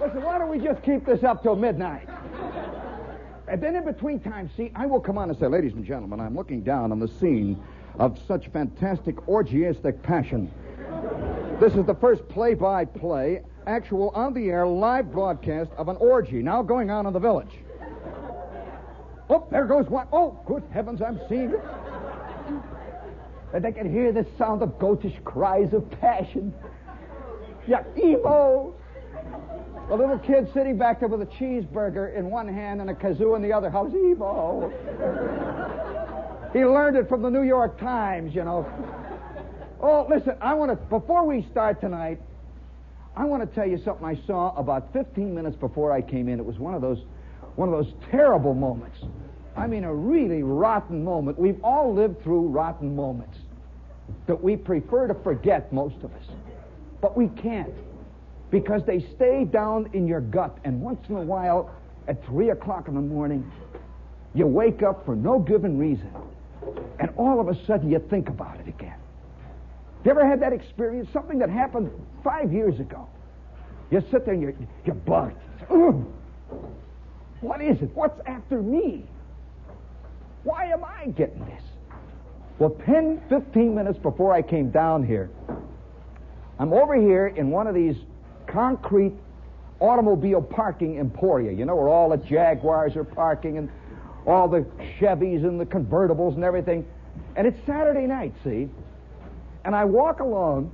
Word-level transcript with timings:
Listen, 0.00 0.22
why 0.22 0.38
don't 0.38 0.48
we 0.48 0.58
just 0.58 0.82
keep 0.82 1.04
this 1.04 1.22
up 1.24 1.42
till 1.42 1.56
midnight? 1.56 2.07
And 3.50 3.62
then 3.62 3.76
in 3.76 3.84
between 3.84 4.20
times, 4.20 4.50
see, 4.56 4.70
I 4.74 4.86
will 4.86 5.00
come 5.00 5.16
on 5.16 5.30
and 5.30 5.38
say, 5.38 5.46
ladies 5.46 5.72
and 5.72 5.84
gentlemen, 5.84 6.20
I'm 6.20 6.36
looking 6.36 6.62
down 6.62 6.92
on 6.92 6.98
the 6.98 7.08
scene 7.08 7.62
of 7.98 8.18
such 8.26 8.48
fantastic 8.48 9.16
orgiastic 9.26 10.02
passion. 10.02 10.50
This 11.58 11.74
is 11.74 11.86
the 11.86 11.94
first 11.94 12.28
play-by-play, 12.28 13.42
actual 13.66 14.10
on-the-air 14.10 14.66
live 14.66 15.10
broadcast 15.10 15.70
of 15.76 15.88
an 15.88 15.96
orgy 15.96 16.42
now 16.42 16.62
going 16.62 16.90
on 16.90 17.06
in 17.06 17.12
the 17.12 17.18
village. 17.18 17.58
Oh, 19.30 19.46
there 19.50 19.66
goes 19.66 19.88
one. 19.88 20.06
Oh, 20.12 20.38
good 20.46 20.62
heavens, 20.70 21.02
I'm 21.02 21.20
seeing 21.28 21.50
it. 21.50 21.60
And 23.54 23.64
they 23.64 23.72
can 23.72 23.90
hear 23.90 24.12
the 24.12 24.26
sound 24.36 24.62
of 24.62 24.78
goatish 24.78 25.22
cries 25.24 25.72
of 25.72 25.90
passion. 26.00 26.54
Yeah, 27.66 27.82
Evo! 27.96 28.74
The 29.88 29.96
little 29.96 30.18
kid 30.18 30.50
sitting 30.52 30.76
back 30.76 31.00
there 31.00 31.08
with 31.08 31.22
a 31.22 31.26
cheeseburger 31.26 32.14
in 32.14 32.28
one 32.28 32.46
hand 32.46 32.82
and 32.82 32.90
a 32.90 32.94
kazoo 32.94 33.36
in 33.36 33.42
the 33.42 33.54
other. 33.54 33.70
How's 33.70 33.90
Evo? 33.92 34.70
he 36.52 36.62
learned 36.62 36.98
it 36.98 37.08
from 37.08 37.22
the 37.22 37.30
New 37.30 37.42
York 37.42 37.80
Times, 37.80 38.34
you 38.34 38.44
know. 38.44 38.70
Oh, 39.80 40.06
listen, 40.10 40.36
I 40.42 40.52
want 40.52 40.72
to, 40.72 40.76
before 40.76 41.24
we 41.24 41.46
start 41.50 41.80
tonight, 41.80 42.20
I 43.16 43.24
want 43.24 43.48
to 43.48 43.54
tell 43.54 43.66
you 43.66 43.80
something 43.82 44.04
I 44.04 44.18
saw 44.26 44.54
about 44.56 44.92
15 44.92 45.34
minutes 45.34 45.56
before 45.56 45.90
I 45.90 46.02
came 46.02 46.28
in. 46.28 46.38
It 46.38 46.44
was 46.44 46.58
one 46.58 46.74
of 46.74 46.82
those, 46.82 46.98
one 47.56 47.72
of 47.72 47.84
those 47.84 47.94
terrible 48.10 48.52
moments. 48.52 48.98
I 49.56 49.66
mean, 49.66 49.84
a 49.84 49.94
really 49.94 50.42
rotten 50.42 51.02
moment. 51.02 51.38
We've 51.38 51.64
all 51.64 51.94
lived 51.94 52.22
through 52.22 52.48
rotten 52.48 52.94
moments 52.94 53.38
that 54.26 54.42
we 54.42 54.54
prefer 54.54 55.06
to 55.06 55.14
forget, 55.14 55.72
most 55.72 55.96
of 56.02 56.12
us. 56.12 56.24
But 57.00 57.16
we 57.16 57.28
can't 57.28 57.72
because 58.50 58.82
they 58.86 59.00
stay 59.14 59.44
down 59.44 59.90
in 59.92 60.06
your 60.06 60.20
gut. 60.20 60.58
And 60.64 60.80
once 60.80 61.00
in 61.08 61.16
a 61.16 61.22
while, 61.22 61.70
at 62.06 62.24
3 62.26 62.50
o'clock 62.50 62.88
in 62.88 62.94
the 62.94 63.00
morning, 63.00 63.50
you 64.34 64.46
wake 64.46 64.82
up 64.82 65.04
for 65.04 65.14
no 65.14 65.38
given 65.38 65.78
reason. 65.78 66.10
And 66.98 67.10
all 67.16 67.40
of 67.40 67.48
a 67.48 67.66
sudden, 67.66 67.90
you 67.90 67.98
think 68.10 68.28
about 68.28 68.58
it 68.60 68.68
again. 68.68 68.96
You 70.04 70.10
ever 70.10 70.26
had 70.26 70.40
that 70.40 70.52
experience? 70.52 71.08
Something 71.12 71.38
that 71.40 71.50
happened 71.50 71.90
five 72.24 72.52
years 72.52 72.80
ago. 72.80 73.08
You 73.90 74.02
sit 74.10 74.24
there 74.24 74.34
and 74.34 74.42
you're, 74.42 74.54
you're 74.84 74.94
bugged. 74.94 75.36
What 77.40 77.60
is 77.60 77.80
it? 77.82 77.90
What's 77.94 78.20
after 78.26 78.62
me? 78.62 79.04
Why 80.44 80.66
am 80.66 80.84
I 80.84 81.06
getting 81.06 81.44
this? 81.46 81.62
Well, 82.58 82.70
10, 82.86 83.22
15 83.28 83.74
minutes 83.74 83.98
before 83.98 84.32
I 84.32 84.42
came 84.42 84.70
down 84.70 85.06
here, 85.06 85.30
I'm 86.58 86.72
over 86.72 86.96
here 86.96 87.28
in 87.28 87.50
one 87.50 87.66
of 87.66 87.74
these 87.74 87.96
concrete 88.48 89.14
automobile 89.80 90.42
parking 90.42 90.98
emporia, 90.98 91.52
you 91.52 91.64
know, 91.64 91.76
where 91.76 91.88
all 91.88 92.08
the 92.10 92.16
Jaguars 92.16 92.96
are 92.96 93.04
parking 93.04 93.58
and 93.58 93.70
all 94.26 94.48
the 94.48 94.66
Chevys 94.98 95.44
and 95.44 95.60
the 95.60 95.64
convertibles 95.64 96.34
and 96.34 96.44
everything. 96.44 96.84
And 97.36 97.46
it's 97.46 97.58
Saturday 97.66 98.06
night, 98.06 98.34
see? 98.42 98.68
And 99.64 99.74
I 99.74 99.84
walk 99.84 100.20
along, 100.20 100.72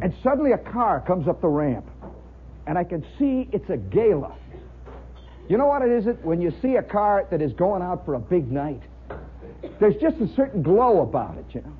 and 0.00 0.14
suddenly 0.22 0.52
a 0.52 0.58
car 0.58 1.00
comes 1.00 1.28
up 1.28 1.40
the 1.40 1.48
ramp. 1.48 1.86
And 2.66 2.78
I 2.78 2.84
can 2.84 3.04
see 3.18 3.48
it's 3.52 3.68
a 3.70 3.76
gala. 3.76 4.34
You 5.48 5.58
know 5.58 5.66
what 5.66 5.82
it 5.82 5.90
is? 5.90 6.06
It 6.06 6.24
when 6.24 6.40
you 6.40 6.52
see 6.62 6.76
a 6.76 6.82
car 6.82 7.26
that 7.30 7.42
is 7.42 7.52
going 7.52 7.82
out 7.82 8.04
for 8.04 8.14
a 8.14 8.20
big 8.20 8.50
night, 8.50 8.80
there's 9.80 9.96
just 9.96 10.18
a 10.20 10.28
certain 10.34 10.62
glow 10.62 11.00
about 11.00 11.36
it, 11.38 11.46
you 11.50 11.60
know. 11.62 11.72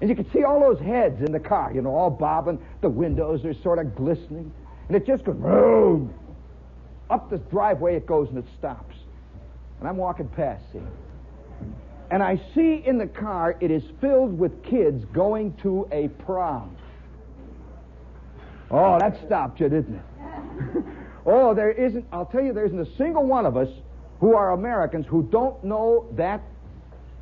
And 0.00 0.10
you 0.10 0.14
can 0.14 0.30
see 0.32 0.44
all 0.44 0.60
those 0.60 0.78
heads 0.80 1.20
in 1.22 1.32
the 1.32 1.40
car, 1.40 1.72
you 1.74 1.82
know, 1.82 1.90
all 1.90 2.10
bobbing. 2.10 2.60
The 2.82 2.88
windows 2.88 3.44
are 3.44 3.54
sort 3.62 3.78
of 3.78 3.96
glistening. 3.96 4.52
And 4.88 4.96
it 4.96 5.06
just 5.06 5.24
goes, 5.24 5.36
boom. 5.36 6.12
Up 7.10 7.30
the 7.30 7.38
driveway 7.38 7.96
it 7.96 8.06
goes 8.06 8.28
and 8.28 8.38
it 8.38 8.46
stops. 8.58 8.96
And 9.80 9.88
I'm 9.88 9.96
walking 9.96 10.28
past, 10.28 10.64
see. 10.72 10.80
And 12.10 12.22
I 12.22 12.40
see 12.54 12.82
in 12.86 12.98
the 12.98 13.06
car 13.06 13.56
it 13.60 13.70
is 13.70 13.82
filled 14.00 14.38
with 14.38 14.62
kids 14.64 15.04
going 15.12 15.54
to 15.62 15.86
a 15.92 16.08
prom. 16.08 16.74
Oh, 18.70 18.98
that 18.98 19.18
stopped 19.26 19.60
you, 19.60 19.68
didn't 19.68 19.96
it? 19.96 20.84
oh, 21.26 21.54
there 21.54 21.70
isn't, 21.70 22.06
I'll 22.12 22.26
tell 22.26 22.42
you, 22.42 22.52
there 22.52 22.66
isn't 22.66 22.80
a 22.80 22.96
single 22.96 23.24
one 23.24 23.46
of 23.46 23.56
us 23.56 23.68
who 24.20 24.34
are 24.34 24.50
Americans 24.50 25.06
who 25.06 25.22
don't 25.24 25.62
know 25.62 26.06
that 26.16 26.42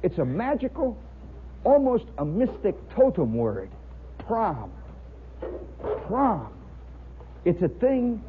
it's 0.02 0.18
a 0.18 0.24
magical, 0.24 0.96
almost 1.64 2.04
a 2.18 2.24
mystic 2.24 2.76
totem 2.94 3.34
word. 3.34 3.70
Prom. 4.18 4.72
Prom. 6.06 6.55
It's 7.46 7.62
a 7.62 7.68
thing, 7.68 8.22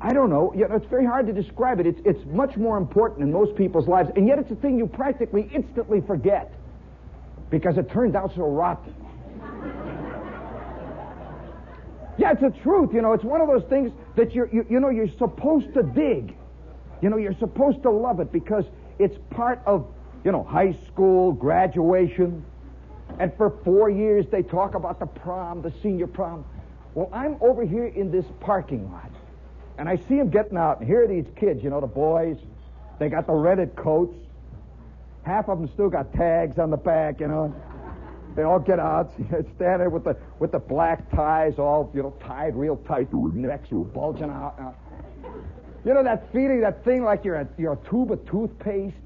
I 0.00 0.12
don't 0.12 0.30
know, 0.30 0.54
you 0.54 0.66
know, 0.68 0.76
it's 0.76 0.86
very 0.86 1.04
hard 1.04 1.26
to 1.26 1.32
describe 1.32 1.80
it. 1.80 1.86
It's, 1.86 2.00
it's 2.04 2.24
much 2.26 2.56
more 2.56 2.78
important 2.78 3.22
in 3.22 3.32
most 3.32 3.56
people's 3.56 3.88
lives, 3.88 4.08
and 4.14 4.28
yet 4.28 4.38
it's 4.38 4.52
a 4.52 4.54
thing 4.54 4.78
you 4.78 4.86
practically 4.86 5.50
instantly 5.52 6.00
forget 6.00 6.54
because 7.50 7.76
it 7.76 7.90
turned 7.90 8.14
out 8.14 8.32
so 8.36 8.42
rotten. 8.42 8.94
yeah, 12.18 12.30
it's 12.30 12.40
the 12.40 12.54
truth, 12.62 12.94
you 12.94 13.02
know, 13.02 13.14
it's 13.14 13.24
one 13.24 13.40
of 13.40 13.48
those 13.48 13.64
things 13.68 13.90
that 14.14 14.32
you're, 14.32 14.48
you, 14.52 14.64
you 14.70 14.78
know, 14.78 14.90
you're 14.90 15.10
supposed 15.18 15.74
to 15.74 15.82
dig. 15.82 16.36
You 17.02 17.10
know, 17.10 17.16
you're 17.16 17.38
supposed 17.40 17.82
to 17.82 17.90
love 17.90 18.20
it 18.20 18.30
because 18.30 18.64
it's 19.00 19.16
part 19.30 19.60
of, 19.66 19.92
you 20.24 20.30
know, 20.30 20.44
high 20.44 20.76
school, 20.86 21.32
graduation, 21.32 22.44
and 23.18 23.32
for 23.36 23.58
four 23.64 23.90
years 23.90 24.24
they 24.30 24.42
talk 24.42 24.76
about 24.76 25.00
the 25.00 25.06
prom, 25.06 25.62
the 25.62 25.72
senior 25.82 26.06
prom. 26.06 26.44
Well, 26.94 27.08
I'm 27.12 27.36
over 27.40 27.64
here 27.64 27.86
in 27.86 28.10
this 28.10 28.24
parking 28.40 28.90
lot, 28.90 29.10
and 29.78 29.88
I 29.88 29.96
see 29.96 30.16
them 30.16 30.28
getting 30.28 30.56
out, 30.56 30.80
and 30.80 30.88
here 30.88 31.04
are 31.04 31.08
these 31.08 31.26
kids, 31.36 31.62
you 31.62 31.70
know, 31.70 31.80
the 31.80 31.86
boys. 31.86 32.36
They 32.98 33.08
got 33.08 33.26
the 33.26 33.32
rented 33.32 33.76
coats. 33.76 34.16
Half 35.22 35.48
of 35.48 35.58
them 35.58 35.70
still 35.72 35.88
got 35.88 36.12
tags 36.14 36.58
on 36.58 36.70
the 36.70 36.76
back, 36.76 37.20
you 37.20 37.28
know. 37.28 37.54
They 38.34 38.42
all 38.42 38.58
get 38.58 38.78
out, 38.78 39.12
stand 39.16 39.80
there 39.80 39.90
with 39.90 40.04
the 40.04 40.16
with 40.38 40.52
the 40.52 40.58
black 40.58 41.10
ties, 41.10 41.58
all 41.58 41.90
you 41.94 42.02
know, 42.02 42.14
tied 42.20 42.56
real 42.56 42.76
tight, 42.76 43.12
necks 43.12 43.68
bulging 43.70 44.30
out. 44.30 44.74
You 45.84 45.94
know 45.94 46.02
that 46.02 46.32
feeling, 46.32 46.60
that 46.60 46.84
thing 46.84 47.04
like 47.04 47.24
you're 47.24 47.36
a, 47.36 47.48
you're 47.56 47.72
a 47.72 47.88
tube 47.88 48.12
of 48.12 48.24
toothpaste, 48.28 48.96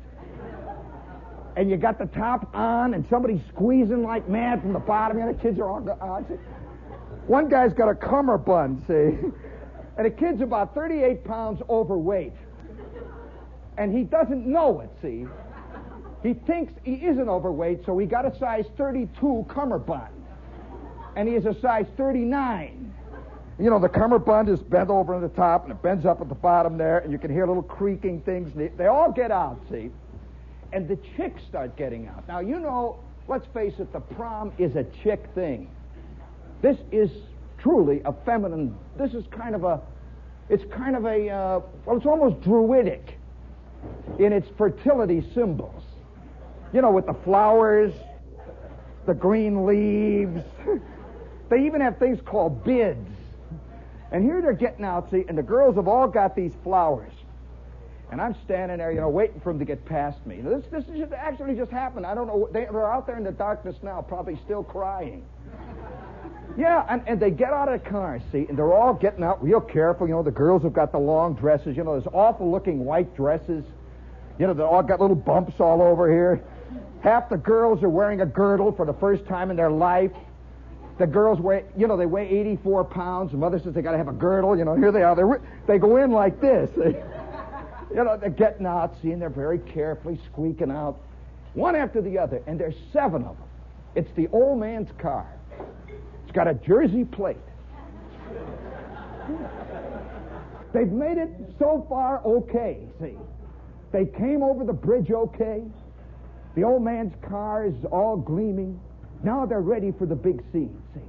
and 1.56 1.70
you 1.70 1.76
got 1.76 1.98
the 1.98 2.06
top 2.06 2.54
on, 2.54 2.94
and 2.94 3.06
somebody's 3.08 3.40
squeezing 3.48 4.02
like 4.02 4.28
mad 4.28 4.60
from 4.60 4.72
the 4.72 4.78
bottom. 4.78 5.18
You 5.18 5.26
know, 5.26 5.32
the 5.32 5.38
kids 5.38 5.58
are 5.58 5.68
all. 5.68 5.88
Uh, 6.00 6.22
one 7.26 7.48
guy's 7.48 7.72
got 7.72 7.88
a 7.88 7.94
cummerbund, 7.94 8.84
see? 8.86 9.28
And 9.96 10.06
the 10.06 10.10
kid's 10.10 10.40
about 10.40 10.74
38 10.74 11.24
pounds 11.24 11.62
overweight. 11.68 12.32
And 13.78 13.96
he 13.96 14.02
doesn't 14.02 14.44
know 14.44 14.80
it, 14.80 14.90
see? 15.00 15.26
He 16.22 16.34
thinks 16.34 16.72
he 16.84 16.94
isn't 16.94 17.28
overweight, 17.28 17.84
so 17.84 17.96
he 17.98 18.06
got 18.06 18.24
a 18.24 18.36
size 18.38 18.64
32 18.76 19.46
cummerbund. 19.48 20.12
And 21.16 21.28
he 21.28 21.34
is 21.34 21.46
a 21.46 21.54
size 21.60 21.86
39. 21.96 22.92
You 23.58 23.70
know, 23.70 23.78
the 23.78 23.88
cummerbund 23.88 24.48
is 24.48 24.60
bent 24.60 24.90
over 24.90 25.14
on 25.14 25.22
the 25.22 25.28
top, 25.28 25.64
and 25.64 25.70
it 25.70 25.80
bends 25.80 26.06
up 26.06 26.20
at 26.20 26.28
the 26.28 26.34
bottom 26.34 26.76
there, 26.76 26.98
and 26.98 27.12
you 27.12 27.18
can 27.18 27.30
hear 27.30 27.46
little 27.46 27.62
creaking 27.62 28.22
things. 28.22 28.52
They, 28.54 28.68
they 28.68 28.86
all 28.86 29.12
get 29.12 29.30
out, 29.30 29.60
see? 29.70 29.90
And 30.72 30.88
the 30.88 30.98
chicks 31.16 31.42
start 31.48 31.76
getting 31.76 32.08
out. 32.08 32.26
Now, 32.26 32.40
you 32.40 32.58
know, 32.58 32.98
let's 33.28 33.46
face 33.54 33.74
it, 33.78 33.92
the 33.92 34.00
prom 34.00 34.52
is 34.58 34.74
a 34.74 34.84
chick 35.04 35.24
thing. 35.36 35.68
This 36.64 36.78
is 36.92 37.10
truly 37.58 38.00
a 38.06 38.14
feminine, 38.24 38.74
this 38.96 39.12
is 39.12 39.26
kind 39.30 39.54
of 39.54 39.64
a, 39.64 39.82
it's 40.48 40.64
kind 40.72 40.96
of 40.96 41.04
a, 41.04 41.28
uh, 41.28 41.60
well, 41.84 41.98
it's 41.98 42.06
almost 42.06 42.40
druidic 42.40 43.18
in 44.18 44.32
its 44.32 44.48
fertility 44.56 45.22
symbols. 45.34 45.82
You 46.72 46.80
know, 46.80 46.90
with 46.90 47.04
the 47.04 47.12
flowers, 47.22 47.92
the 49.04 49.12
green 49.12 49.66
leaves. 49.66 50.42
they 51.50 51.66
even 51.66 51.82
have 51.82 51.98
things 51.98 52.18
called 52.24 52.64
bids. 52.64 53.10
And 54.10 54.24
here 54.24 54.40
they're 54.40 54.54
getting 54.54 54.86
out, 54.86 55.10
see, 55.10 55.26
and 55.28 55.36
the 55.36 55.42
girls 55.42 55.76
have 55.76 55.86
all 55.86 56.08
got 56.08 56.34
these 56.34 56.54
flowers. 56.62 57.12
And 58.10 58.22
I'm 58.22 58.34
standing 58.42 58.78
there, 58.78 58.90
you 58.90 59.00
know, 59.00 59.10
waiting 59.10 59.38
for 59.40 59.52
them 59.52 59.58
to 59.58 59.66
get 59.66 59.84
past 59.84 60.24
me. 60.24 60.40
This, 60.40 60.64
this 60.70 60.84
just 60.96 61.12
actually 61.12 61.56
just 61.56 61.70
happened. 61.70 62.06
I 62.06 62.14
don't 62.14 62.26
know. 62.26 62.48
They, 62.50 62.64
they're 62.64 62.90
out 62.90 63.06
there 63.06 63.18
in 63.18 63.24
the 63.24 63.32
darkness 63.32 63.76
now, 63.82 64.00
probably 64.00 64.40
still 64.46 64.64
crying. 64.64 65.26
Yeah, 66.56 66.86
and, 66.88 67.02
and 67.06 67.20
they 67.20 67.30
get 67.30 67.52
out 67.52 67.68
of 67.68 67.82
the 67.82 67.90
car, 67.90 68.20
see, 68.30 68.46
and 68.48 68.56
they're 68.56 68.72
all 68.72 68.94
getting 68.94 69.24
out 69.24 69.42
real 69.42 69.60
careful. 69.60 70.06
You 70.06 70.14
know, 70.14 70.22
the 70.22 70.30
girls 70.30 70.62
have 70.62 70.72
got 70.72 70.92
the 70.92 70.98
long 70.98 71.34
dresses, 71.34 71.76
you 71.76 71.82
know, 71.82 71.98
those 71.98 72.12
awful 72.12 72.50
looking 72.50 72.84
white 72.84 73.14
dresses. 73.16 73.64
You 74.38 74.46
know, 74.46 74.54
they 74.54 74.62
all 74.62 74.82
got 74.82 75.00
little 75.00 75.16
bumps 75.16 75.54
all 75.58 75.82
over 75.82 76.10
here. 76.10 76.44
Half 77.02 77.28
the 77.28 77.36
girls 77.36 77.82
are 77.82 77.88
wearing 77.88 78.20
a 78.20 78.26
girdle 78.26 78.72
for 78.72 78.86
the 78.86 78.94
first 78.94 79.26
time 79.26 79.50
in 79.50 79.56
their 79.56 79.70
life. 79.70 80.12
The 80.98 81.06
girls 81.06 81.40
weigh, 81.40 81.64
you 81.76 81.88
know, 81.88 81.96
they 81.96 82.06
weigh 82.06 82.28
84 82.28 82.84
pounds. 82.84 83.32
The 83.32 83.36
mother 83.36 83.58
says 83.58 83.74
they 83.74 83.82
got 83.82 83.92
to 83.92 83.98
have 83.98 84.08
a 84.08 84.12
girdle. 84.12 84.56
You 84.56 84.64
know, 84.64 84.76
here 84.76 84.92
they 84.92 85.02
are. 85.02 85.16
They're, 85.16 85.40
they 85.66 85.78
go 85.78 85.96
in 85.96 86.12
like 86.12 86.40
this. 86.40 86.70
you 86.76 88.04
know, 88.04 88.16
they're 88.16 88.30
getting 88.30 88.64
out, 88.64 88.94
seeing 89.02 89.18
they're 89.18 89.28
very 89.28 89.58
carefully 89.58 90.20
squeaking 90.32 90.70
out, 90.70 90.98
one 91.54 91.74
after 91.74 92.00
the 92.00 92.18
other, 92.18 92.42
and 92.46 92.58
there's 92.58 92.76
seven 92.92 93.24
of 93.24 93.36
them. 93.36 93.48
It's 93.96 94.10
the 94.16 94.28
old 94.28 94.58
man's 94.60 94.90
car. 94.98 95.26
Got 96.34 96.48
a 96.48 96.54
Jersey 96.54 97.04
plate. 97.04 97.36
They've 100.72 100.90
made 100.90 101.18
it 101.18 101.30
so 101.58 101.86
far 101.88 102.20
okay, 102.26 102.80
see. 103.00 103.16
They 103.92 104.06
came 104.06 104.42
over 104.42 104.64
the 104.64 104.72
bridge 104.72 105.10
okay. 105.10 105.62
The 106.56 106.64
old 106.64 106.82
man's 106.82 107.14
car 107.28 107.64
is 107.64 107.74
all 107.92 108.16
gleaming. 108.16 108.80
Now 109.22 109.46
they're 109.46 109.60
ready 109.60 109.92
for 109.96 110.06
the 110.06 110.16
big 110.16 110.42
scene, 110.52 110.76
see. 110.92 111.00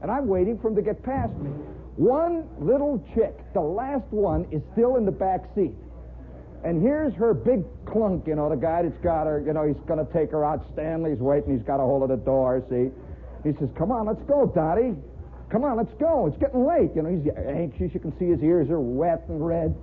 And 0.00 0.10
I'm 0.10 0.26
waiting 0.26 0.58
for 0.58 0.70
them 0.70 0.76
to 0.76 0.82
get 0.82 1.02
past 1.02 1.32
me. 1.34 1.50
One 1.96 2.48
little 2.58 3.06
chick, 3.14 3.36
the 3.52 3.60
last 3.60 4.10
one, 4.10 4.46
is 4.50 4.62
still 4.72 4.96
in 4.96 5.04
the 5.04 5.12
back 5.12 5.44
seat. 5.54 5.74
And 6.64 6.80
here's 6.80 7.12
her 7.14 7.34
big 7.34 7.62
clunk, 7.84 8.26
you 8.26 8.34
know, 8.34 8.48
the 8.48 8.56
guy 8.56 8.82
that's 8.82 8.96
got 9.02 9.26
her, 9.26 9.42
you 9.46 9.52
know, 9.52 9.66
he's 9.66 9.76
going 9.86 10.04
to 10.04 10.10
take 10.12 10.30
her 10.30 10.44
out. 10.44 10.64
Stanley's 10.72 11.18
waiting. 11.18 11.56
He's 11.56 11.66
got 11.66 11.76
a 11.76 11.84
hold 11.84 12.02
of 12.02 12.08
the 12.08 12.24
door, 12.24 12.64
see. 12.70 12.90
He 13.44 13.52
says, 13.52 13.68
come 13.76 13.92
on, 13.92 14.06
let's 14.06 14.22
go, 14.22 14.46
Dottie. 14.46 14.94
Come 15.50 15.64
on, 15.64 15.76
let's 15.76 15.92
go. 15.94 16.26
It's 16.26 16.38
getting 16.38 16.66
late. 16.66 16.90
You 16.96 17.02
know, 17.02 17.10
he's 17.10 17.28
anxious. 17.46 17.92
You 17.92 18.00
can 18.00 18.18
see 18.18 18.30
his 18.30 18.42
ears 18.42 18.70
are 18.70 18.80
wet 18.80 19.24
and 19.28 19.46
red. 19.46 19.76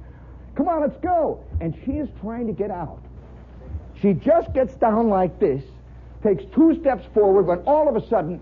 Come 0.55 0.67
on, 0.67 0.81
let's 0.81 0.97
go. 0.97 1.43
And 1.61 1.73
she 1.85 1.91
is 1.91 2.09
trying 2.19 2.47
to 2.47 2.53
get 2.53 2.71
out. 2.71 3.01
She 4.01 4.13
just 4.13 4.51
gets 4.53 4.73
down 4.75 5.09
like 5.09 5.39
this, 5.39 5.63
takes 6.23 6.43
two 6.55 6.75
steps 6.81 7.05
forward, 7.13 7.43
when 7.43 7.59
all 7.59 7.87
of 7.87 7.95
a 7.95 8.07
sudden, 8.07 8.41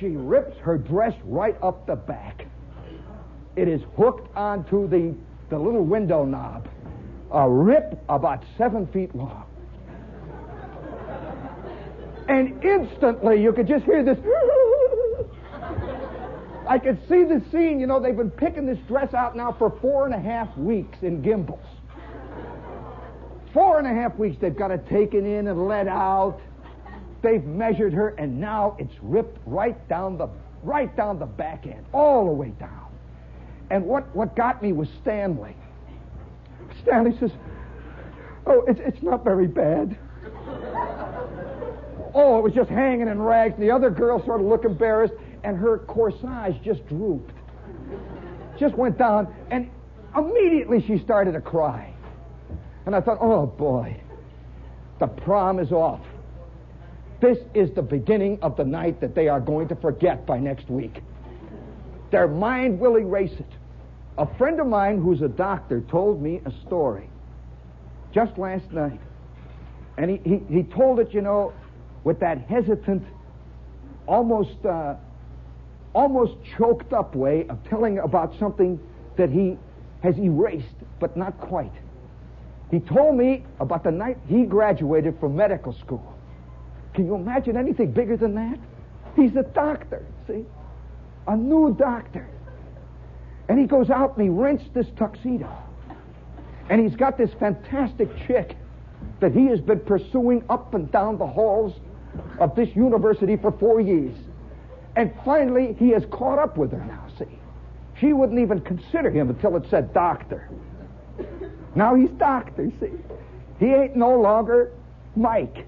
she 0.00 0.08
rips 0.16 0.56
her 0.58 0.78
dress 0.78 1.14
right 1.24 1.56
up 1.62 1.86
the 1.86 1.96
back. 1.96 2.46
It 3.56 3.68
is 3.68 3.82
hooked 3.96 4.34
onto 4.34 4.88
the, 4.88 5.14
the 5.50 5.58
little 5.58 5.84
window 5.84 6.24
knob. 6.24 6.68
A 7.30 7.48
rip 7.48 8.02
about 8.08 8.42
seven 8.56 8.86
feet 8.86 9.14
long. 9.14 9.44
And 12.28 12.62
instantly 12.62 13.42
you 13.42 13.52
could 13.52 13.66
just 13.66 13.84
hear 13.84 14.04
this. 14.04 14.18
I 16.68 16.78
could 16.78 16.98
see 17.08 17.24
the 17.24 17.42
scene. 17.50 17.80
You 17.80 17.86
know, 17.86 17.98
they've 17.98 18.16
been 18.16 18.30
picking 18.30 18.66
this 18.66 18.78
dress 18.86 19.14
out 19.14 19.34
now 19.34 19.52
for 19.58 19.70
four 19.80 20.04
and 20.04 20.14
a 20.14 20.20
half 20.20 20.54
weeks 20.58 20.98
in 21.02 21.22
Gimbels. 21.22 21.58
Four 23.54 23.78
and 23.78 23.86
a 23.86 23.94
half 23.94 24.16
weeks 24.16 24.36
they've 24.40 24.54
got 24.54 24.70
it 24.70 24.86
taken 24.88 25.24
in 25.24 25.48
and 25.48 25.66
let 25.66 25.88
out. 25.88 26.40
They've 27.22 27.42
measured 27.42 27.94
her, 27.94 28.10
and 28.10 28.38
now 28.38 28.76
it's 28.78 28.94
ripped 29.02 29.38
right 29.46 29.88
down 29.88 30.18
the 30.18 30.28
right 30.62 30.94
down 30.96 31.18
the 31.18 31.26
back 31.26 31.66
end, 31.66 31.84
all 31.92 32.26
the 32.26 32.32
way 32.32 32.52
down. 32.60 32.86
And 33.70 33.84
what, 33.84 34.14
what 34.14 34.36
got 34.36 34.62
me 34.62 34.72
was 34.72 34.88
Stanley. 35.02 35.54
Stanley 36.82 37.16
says, 37.18 37.30
Oh, 38.46 38.64
it's, 38.66 38.80
it's 38.80 39.02
not 39.02 39.24
very 39.24 39.46
bad. 39.46 39.96
Oh, 42.14 42.38
it 42.38 42.42
was 42.42 42.52
just 42.52 42.70
hanging 42.70 43.08
in 43.08 43.20
rags. 43.20 43.58
The 43.58 43.70
other 43.70 43.90
girl 43.90 44.24
sort 44.24 44.40
of 44.40 44.46
looked 44.46 44.64
embarrassed, 44.64 45.14
and 45.44 45.56
her 45.56 45.78
corsage 45.78 46.62
just 46.62 46.86
drooped. 46.88 47.32
Just 48.58 48.74
went 48.74 48.98
down, 48.98 49.34
and 49.50 49.70
immediately 50.16 50.84
she 50.86 50.98
started 50.98 51.32
to 51.32 51.40
cry. 51.40 51.94
And 52.86 52.96
I 52.96 53.00
thought, 53.00 53.18
oh 53.20 53.46
boy, 53.46 54.00
the 54.98 55.06
prom 55.06 55.58
is 55.58 55.72
off. 55.72 56.00
This 57.20 57.38
is 57.54 57.70
the 57.74 57.82
beginning 57.82 58.38
of 58.42 58.56
the 58.56 58.64
night 58.64 59.00
that 59.00 59.14
they 59.14 59.28
are 59.28 59.40
going 59.40 59.68
to 59.68 59.76
forget 59.76 60.24
by 60.26 60.38
next 60.38 60.70
week. 60.70 61.02
Their 62.10 62.28
mind 62.28 62.78
will 62.78 62.96
erase 62.96 63.32
it. 63.38 63.52
A 64.16 64.26
friend 64.36 64.60
of 64.60 64.66
mine 64.66 65.00
who's 65.00 65.22
a 65.22 65.28
doctor 65.28 65.80
told 65.82 66.22
me 66.22 66.40
a 66.44 66.52
story 66.66 67.08
just 68.12 68.38
last 68.38 68.70
night. 68.72 69.00
And 69.96 70.10
he, 70.10 70.20
he, 70.24 70.42
he 70.48 70.62
told 70.62 71.00
it, 71.00 71.12
you 71.12 71.20
know, 71.20 71.52
with 72.08 72.20
that 72.20 72.38
hesitant, 72.48 73.04
almost, 74.06 74.64
uh, 74.64 74.94
almost 75.92 76.32
choked 76.56 76.94
up 76.94 77.14
way 77.14 77.46
of 77.50 77.58
telling 77.68 77.98
about 77.98 78.32
something 78.38 78.80
that 79.18 79.28
he 79.28 79.58
has 80.02 80.16
erased, 80.16 80.78
but 81.00 81.18
not 81.18 81.38
quite. 81.38 81.70
He 82.70 82.80
told 82.80 83.14
me 83.14 83.44
about 83.60 83.84
the 83.84 83.90
night 83.90 84.16
he 84.26 84.44
graduated 84.44 85.20
from 85.20 85.36
medical 85.36 85.74
school. 85.74 86.14
Can 86.94 87.04
you 87.04 87.14
imagine 87.14 87.58
anything 87.58 87.92
bigger 87.92 88.16
than 88.16 88.34
that? 88.36 88.58
He's 89.14 89.36
a 89.36 89.42
doctor, 89.42 90.02
see? 90.26 90.46
A 91.26 91.36
new 91.36 91.74
doctor. 91.78 92.26
And 93.50 93.58
he 93.58 93.66
goes 93.66 93.90
out 93.90 94.16
and 94.16 94.22
he 94.24 94.30
rents 94.30 94.64
this 94.72 94.86
tuxedo. 94.96 95.54
And 96.70 96.80
he's 96.80 96.96
got 96.96 97.18
this 97.18 97.30
fantastic 97.38 98.08
chick 98.26 98.56
that 99.20 99.32
he 99.32 99.44
has 99.48 99.60
been 99.60 99.80
pursuing 99.80 100.42
up 100.48 100.72
and 100.72 100.90
down 100.90 101.18
the 101.18 101.26
halls 101.26 101.74
of 102.38 102.54
this 102.54 102.74
university 102.74 103.36
for 103.36 103.52
four 103.52 103.80
years. 103.80 104.14
And 104.96 105.12
finally, 105.24 105.76
he 105.78 105.90
has 105.90 106.04
caught 106.10 106.38
up 106.38 106.56
with 106.56 106.72
her 106.72 106.84
now, 106.84 107.06
see. 107.18 107.38
She 108.00 108.12
wouldn't 108.12 108.38
even 108.38 108.60
consider 108.60 109.10
him 109.10 109.30
until 109.30 109.56
it 109.56 109.64
said 109.70 109.92
doctor. 109.92 110.48
Now 111.74 111.94
he's 111.94 112.10
doctor, 112.10 112.70
see. 112.80 112.92
He 113.58 113.66
ain't 113.66 113.96
no 113.96 114.18
longer 114.20 114.72
Mike 115.16 115.66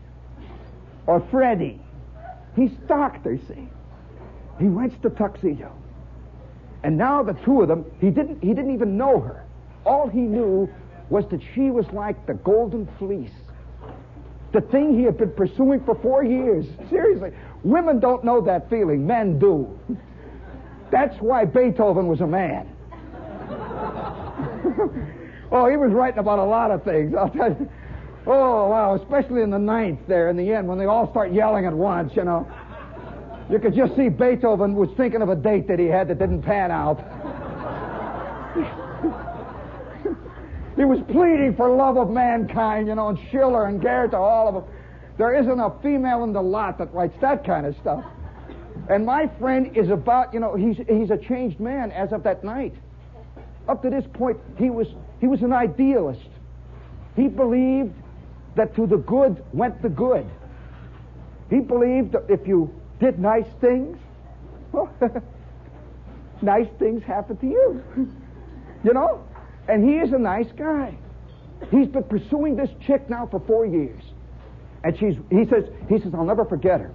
or 1.06 1.20
Freddie. 1.30 1.80
He's 2.56 2.70
doctor, 2.86 3.38
see. 3.48 3.68
He 4.58 4.66
rents 4.66 4.96
the 5.02 5.10
tuxedo. 5.10 5.72
And 6.82 6.96
now 6.96 7.22
the 7.22 7.34
two 7.44 7.62
of 7.62 7.68
them, 7.68 7.84
he 8.00 8.10
didn't, 8.10 8.42
he 8.42 8.48
didn't 8.48 8.72
even 8.72 8.96
know 8.96 9.20
her. 9.20 9.44
All 9.84 10.08
he 10.08 10.20
knew 10.20 10.68
was 11.08 11.24
that 11.30 11.40
she 11.54 11.70
was 11.70 11.86
like 11.92 12.26
the 12.26 12.34
golden 12.34 12.88
fleece. 12.98 13.30
The 14.52 14.60
thing 14.60 14.98
he 14.98 15.04
had 15.04 15.16
been 15.16 15.32
pursuing 15.32 15.84
for 15.84 15.94
four 15.96 16.24
years. 16.24 16.66
Seriously. 16.88 17.30
Women 17.62 18.00
don't 18.00 18.24
know 18.24 18.40
that 18.40 18.68
feeling. 18.68 19.06
Men 19.06 19.38
do. 19.38 19.78
That's 20.90 21.16
why 21.20 21.44
Beethoven 21.44 22.08
was 22.08 22.20
a 22.20 22.26
man. 22.26 22.68
oh, 25.52 25.68
he 25.68 25.76
was 25.76 25.92
writing 25.92 26.18
about 26.18 26.40
a 26.40 26.44
lot 26.44 26.70
of 26.70 26.82
things. 26.82 27.14
I'll 27.18 27.30
tell 27.30 27.50
you. 27.50 27.70
Oh, 28.26 28.68
wow. 28.68 28.96
Especially 28.96 29.42
in 29.42 29.50
the 29.50 29.58
ninth 29.58 30.00
there, 30.08 30.30
in 30.30 30.36
the 30.36 30.52
end, 30.52 30.66
when 30.66 30.78
they 30.78 30.86
all 30.86 31.08
start 31.10 31.32
yelling 31.32 31.66
at 31.66 31.72
once, 31.72 32.12
you 32.16 32.24
know. 32.24 32.50
You 33.50 33.58
could 33.58 33.74
just 33.74 33.96
see 33.96 34.08
Beethoven 34.08 34.74
was 34.74 34.90
thinking 34.96 35.22
of 35.22 35.28
a 35.28 35.36
date 35.36 35.68
that 35.68 35.78
he 35.78 35.86
had 35.86 36.08
that 36.08 36.18
didn't 36.18 36.42
pan 36.42 36.70
out. 36.70 37.00
He 40.76 40.84
was 40.84 41.00
pleading 41.08 41.56
for 41.56 41.74
love 41.74 41.96
of 41.96 42.10
mankind, 42.10 42.86
you 42.88 42.94
know, 42.94 43.08
and 43.08 43.18
Schiller 43.30 43.66
and 43.66 43.80
Goethe, 43.80 44.14
all 44.14 44.48
of 44.48 44.54
them. 44.54 44.64
There 45.18 45.34
isn't 45.34 45.60
a 45.60 45.70
female 45.82 46.24
in 46.24 46.32
the 46.32 46.42
lot 46.42 46.78
that 46.78 46.92
writes 46.94 47.16
that 47.20 47.44
kind 47.44 47.66
of 47.66 47.76
stuff. 47.76 48.04
And 48.88 49.04
my 49.04 49.28
friend 49.38 49.76
is 49.76 49.90
about, 49.90 50.32
you 50.32 50.40
know, 50.40 50.54
he's, 50.54 50.76
he's 50.88 51.10
a 51.10 51.18
changed 51.18 51.60
man 51.60 51.92
as 51.92 52.12
of 52.12 52.22
that 52.22 52.42
night. 52.42 52.74
Up 53.68 53.82
to 53.82 53.90
this 53.90 54.04
point, 54.14 54.38
he 54.58 54.70
was, 54.70 54.88
he 55.20 55.26
was 55.26 55.42
an 55.42 55.52
idealist. 55.52 56.28
He 57.16 57.28
believed 57.28 57.94
that 58.56 58.74
to 58.76 58.86
the 58.86 58.96
good 58.96 59.44
went 59.52 59.82
the 59.82 59.88
good. 59.88 60.28
He 61.50 61.60
believed 61.60 62.12
that 62.12 62.24
if 62.28 62.46
you 62.46 62.72
did 63.00 63.18
nice 63.18 63.46
things, 63.60 63.98
well, 64.72 64.90
nice 66.42 66.68
things 66.78 67.02
happen 67.02 67.36
to 67.38 67.46
you. 67.46 67.84
You 68.82 68.94
know? 68.94 69.22
And 69.68 69.88
he 69.88 69.96
is 69.96 70.12
a 70.12 70.18
nice 70.18 70.50
guy. 70.56 70.96
He's 71.70 71.88
been 71.88 72.04
pursuing 72.04 72.56
this 72.56 72.70
chick 72.86 73.08
now 73.10 73.26
for 73.30 73.40
four 73.40 73.66
years. 73.66 74.02
And 74.82 74.98
she's 74.98 75.14
he 75.30 75.44
says 75.44 75.64
he 75.88 75.98
says, 76.00 76.12
I'll 76.14 76.24
never 76.24 76.44
forget 76.44 76.80
her. 76.80 76.92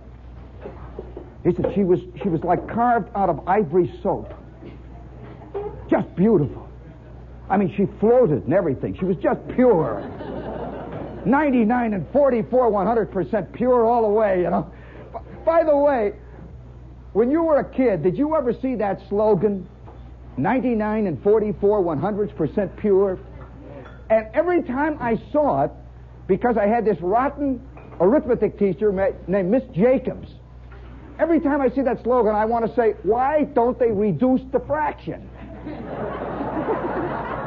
He 1.43 1.53
said 1.53 1.71
she 1.75 1.83
was 1.83 1.99
she 2.21 2.29
was 2.29 2.43
like 2.43 2.67
carved 2.67 3.09
out 3.15 3.29
of 3.29 3.47
ivory 3.47 3.93
soap. 4.01 4.33
Just 5.89 6.13
beautiful. 6.15 6.67
I 7.49 7.57
mean, 7.57 7.73
she 7.77 7.85
floated 7.99 8.43
and 8.45 8.53
everything. 8.53 8.97
She 8.97 9.05
was 9.05 9.17
just 9.17 9.39
pure. 9.49 10.01
99 11.25 11.93
and 11.93 12.07
44, 12.11 12.71
100% 12.71 13.53
pure 13.53 13.85
all 13.85 14.03
the 14.03 14.07
way, 14.07 14.41
you 14.41 14.49
know. 14.49 14.71
By 15.43 15.63
the 15.63 15.75
way, 15.75 16.13
when 17.13 17.31
you 17.31 17.43
were 17.43 17.59
a 17.59 17.69
kid, 17.69 18.03
did 18.03 18.17
you 18.17 18.35
ever 18.35 18.53
see 18.53 18.75
that 18.75 18.99
slogan? 19.09 19.67
99 20.37 21.07
and 21.07 21.21
44, 21.23 21.83
100% 21.83 22.77
pure. 22.77 23.19
And 24.09 24.27
every 24.33 24.63
time 24.63 24.97
I 24.99 25.19
saw 25.31 25.63
it, 25.63 25.71
because 26.27 26.57
I 26.57 26.67
had 26.67 26.85
this 26.85 26.99
rotten 27.01 27.61
arithmetic 27.99 28.59
teacher 28.59 28.91
named 29.27 29.49
Miss 29.49 29.63
Jacobs, 29.73 30.29
every 31.19 31.39
time 31.39 31.61
I 31.61 31.69
see 31.69 31.81
that 31.81 32.03
slogan, 32.03 32.35
I 32.35 32.45
want 32.45 32.65
to 32.65 32.75
say, 32.75 32.95
why 33.03 33.43
don't 33.43 33.79
they 33.79 33.91
reduce 33.91 34.41
the 34.51 34.59
fraction? 34.61 35.29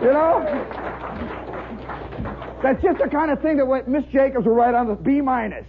You 0.00 0.12
know? 0.12 0.44
That's 2.62 2.82
just 2.82 2.98
the 2.98 3.08
kind 3.08 3.30
of 3.30 3.40
thing 3.40 3.56
that 3.56 3.66
went, 3.66 3.88
Miss 3.88 4.04
Jacobs 4.12 4.46
will 4.46 4.54
write 4.54 4.74
on 4.74 4.88
the 4.88 4.94
B 4.94 5.20
minus. 5.20 5.64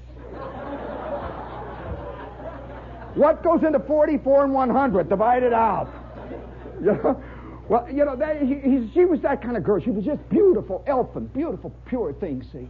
What 3.15 3.43
goes 3.43 3.63
into 3.63 3.79
44 3.79 4.45
and 4.45 4.53
100? 4.53 5.09
Divide 5.09 5.43
it 5.43 5.53
out. 5.53 5.89
You 6.79 6.93
know? 6.93 7.23
Well, 7.69 7.87
you 7.87 8.03
know, 8.03 8.15
that, 8.15 8.41
he, 8.41 8.55
he, 8.55 8.89
she 8.93 9.05
was 9.05 9.21
that 9.21 9.43
kind 9.43 9.55
of 9.55 9.63
girl. 9.63 9.79
She 9.79 9.91
was 9.91 10.03
just 10.03 10.27
beautiful, 10.29 10.83
elfin, 10.87 11.27
beautiful, 11.27 11.71
pure 11.85 12.13
thing, 12.13 12.43
see? 12.51 12.67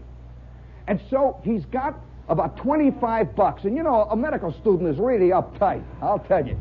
And 0.88 1.00
so 1.10 1.40
he's 1.44 1.64
got 1.66 1.98
about 2.28 2.58
25 2.58 3.34
bucks. 3.36 3.64
And 3.64 3.78
you 3.78 3.84
know, 3.84 4.08
a 4.10 4.16
medical 4.16 4.52
student 4.60 4.90
is 4.90 4.98
really 5.00 5.30
uptight, 5.30 5.84
I'll 6.02 6.20
tell 6.20 6.46
you. 6.46 6.60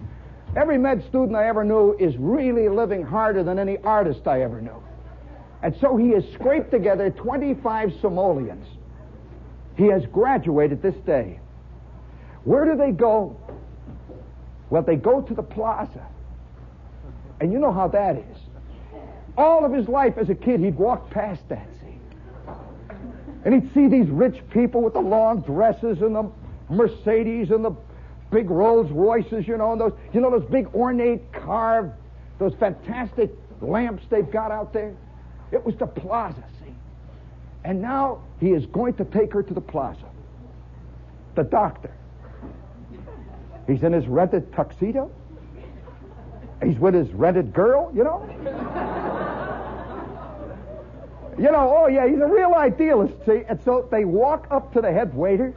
Every 0.57 0.79
med 0.79 1.05
student 1.09 1.37
I 1.37 1.49
ever 1.49 1.65
knew 1.65 1.97
is 1.99 2.17
really 2.17 2.69
living 2.69 3.03
harder 3.03 3.43
than 3.43 3.59
any 3.59 3.77
artist 3.79 4.27
I 4.27 4.43
ever 4.43 4.61
knew. 4.61 4.83
And 5.63 5.77
so 5.81 5.97
he 5.97 6.11
has 6.11 6.25
scraped 6.35 6.71
together 6.71 7.11
25 7.11 7.93
simoleons. 8.01 8.67
He 9.77 9.87
has 9.87 10.07
graduated 10.07 10.81
this 10.81 10.95
day. 11.05 11.41
Where 12.45 12.65
do 12.65 12.77
they 12.77 12.93
go? 12.93 13.37
Well, 14.71 14.83
they 14.83 14.97
go 14.97 15.23
to 15.23 15.35
the 15.35 15.43
plaza. 15.43 16.07
And 17.41 17.53
you 17.53 17.59
know 17.59 17.73
how 17.73 17.89
that 17.89 18.17
is. 18.17 18.37
All 19.37 19.65
of 19.65 19.73
his 19.73 19.89
life 19.89 20.19
as 20.19 20.29
a 20.29 20.35
kid, 20.35 20.61
he'd 20.61 20.77
walk 20.77 21.11
past 21.11 21.49
that, 21.49 21.69
see. 21.81 21.99
And 23.45 23.55
he'd 23.55 23.73
see 23.73 23.87
these 23.87 24.09
rich 24.09 24.43
people 24.51 24.83
with 24.83 24.95
the 24.95 25.01
long 25.01 25.41
dresses 25.43 26.03
and 26.03 26.15
the 26.15 26.31
Mercedes 26.69 27.51
and 27.51 27.65
the 27.65 27.73
big 28.31 28.51
Rolls 28.51 28.91
Royces, 28.91 29.47
you 29.47 29.57
know, 29.57 29.73
and 29.73 29.81
those, 29.81 29.93
you 30.13 30.21
know, 30.21 30.31
those 30.31 30.49
big 30.51 30.67
ornate 30.75 31.33
carved, 31.33 31.93
those 32.39 32.53
fantastic 32.55 33.31
lamps 33.61 34.03
they've 34.11 34.31
got 34.31 34.51
out 34.51 34.73
there. 34.73 34.95
It 35.53 35.65
was 35.65 35.77
the 35.77 35.87
plaza, 35.87 36.45
see. 36.61 36.75
And 37.65 37.81
now 37.81 38.23
he 38.41 38.51
is 38.51 38.67
going 38.67 38.95
to 38.95 39.05
take 39.05 39.33
her 39.33 39.43
to 39.43 39.55
the 39.55 39.61
plaza. 39.61 40.05
The 41.37 41.45
doctor. 41.45 41.93
He's 43.69 43.83
in 43.83 43.93
his 43.93 44.09
rented 44.09 44.53
tuxedo. 44.55 45.11
He's 46.65 46.79
with 46.79 46.95
his 46.95 47.09
rented 47.13 47.53
girl, 47.53 47.93
you 47.95 48.03
know? 48.03 48.27
you 51.39 51.53
know, 51.53 51.77
oh 51.77 51.87
yeah, 51.87 52.09
he's 52.09 52.19
a 52.19 52.27
real 52.27 52.55
idealist, 52.55 53.15
see? 53.27 53.43
And 53.47 53.61
so 53.65 53.87
they 53.91 54.05
walk 54.05 54.49
up 54.51 54.73
to 54.73 54.81
the 54.81 54.91
head 54.91 55.15
waiter. 55.15 55.55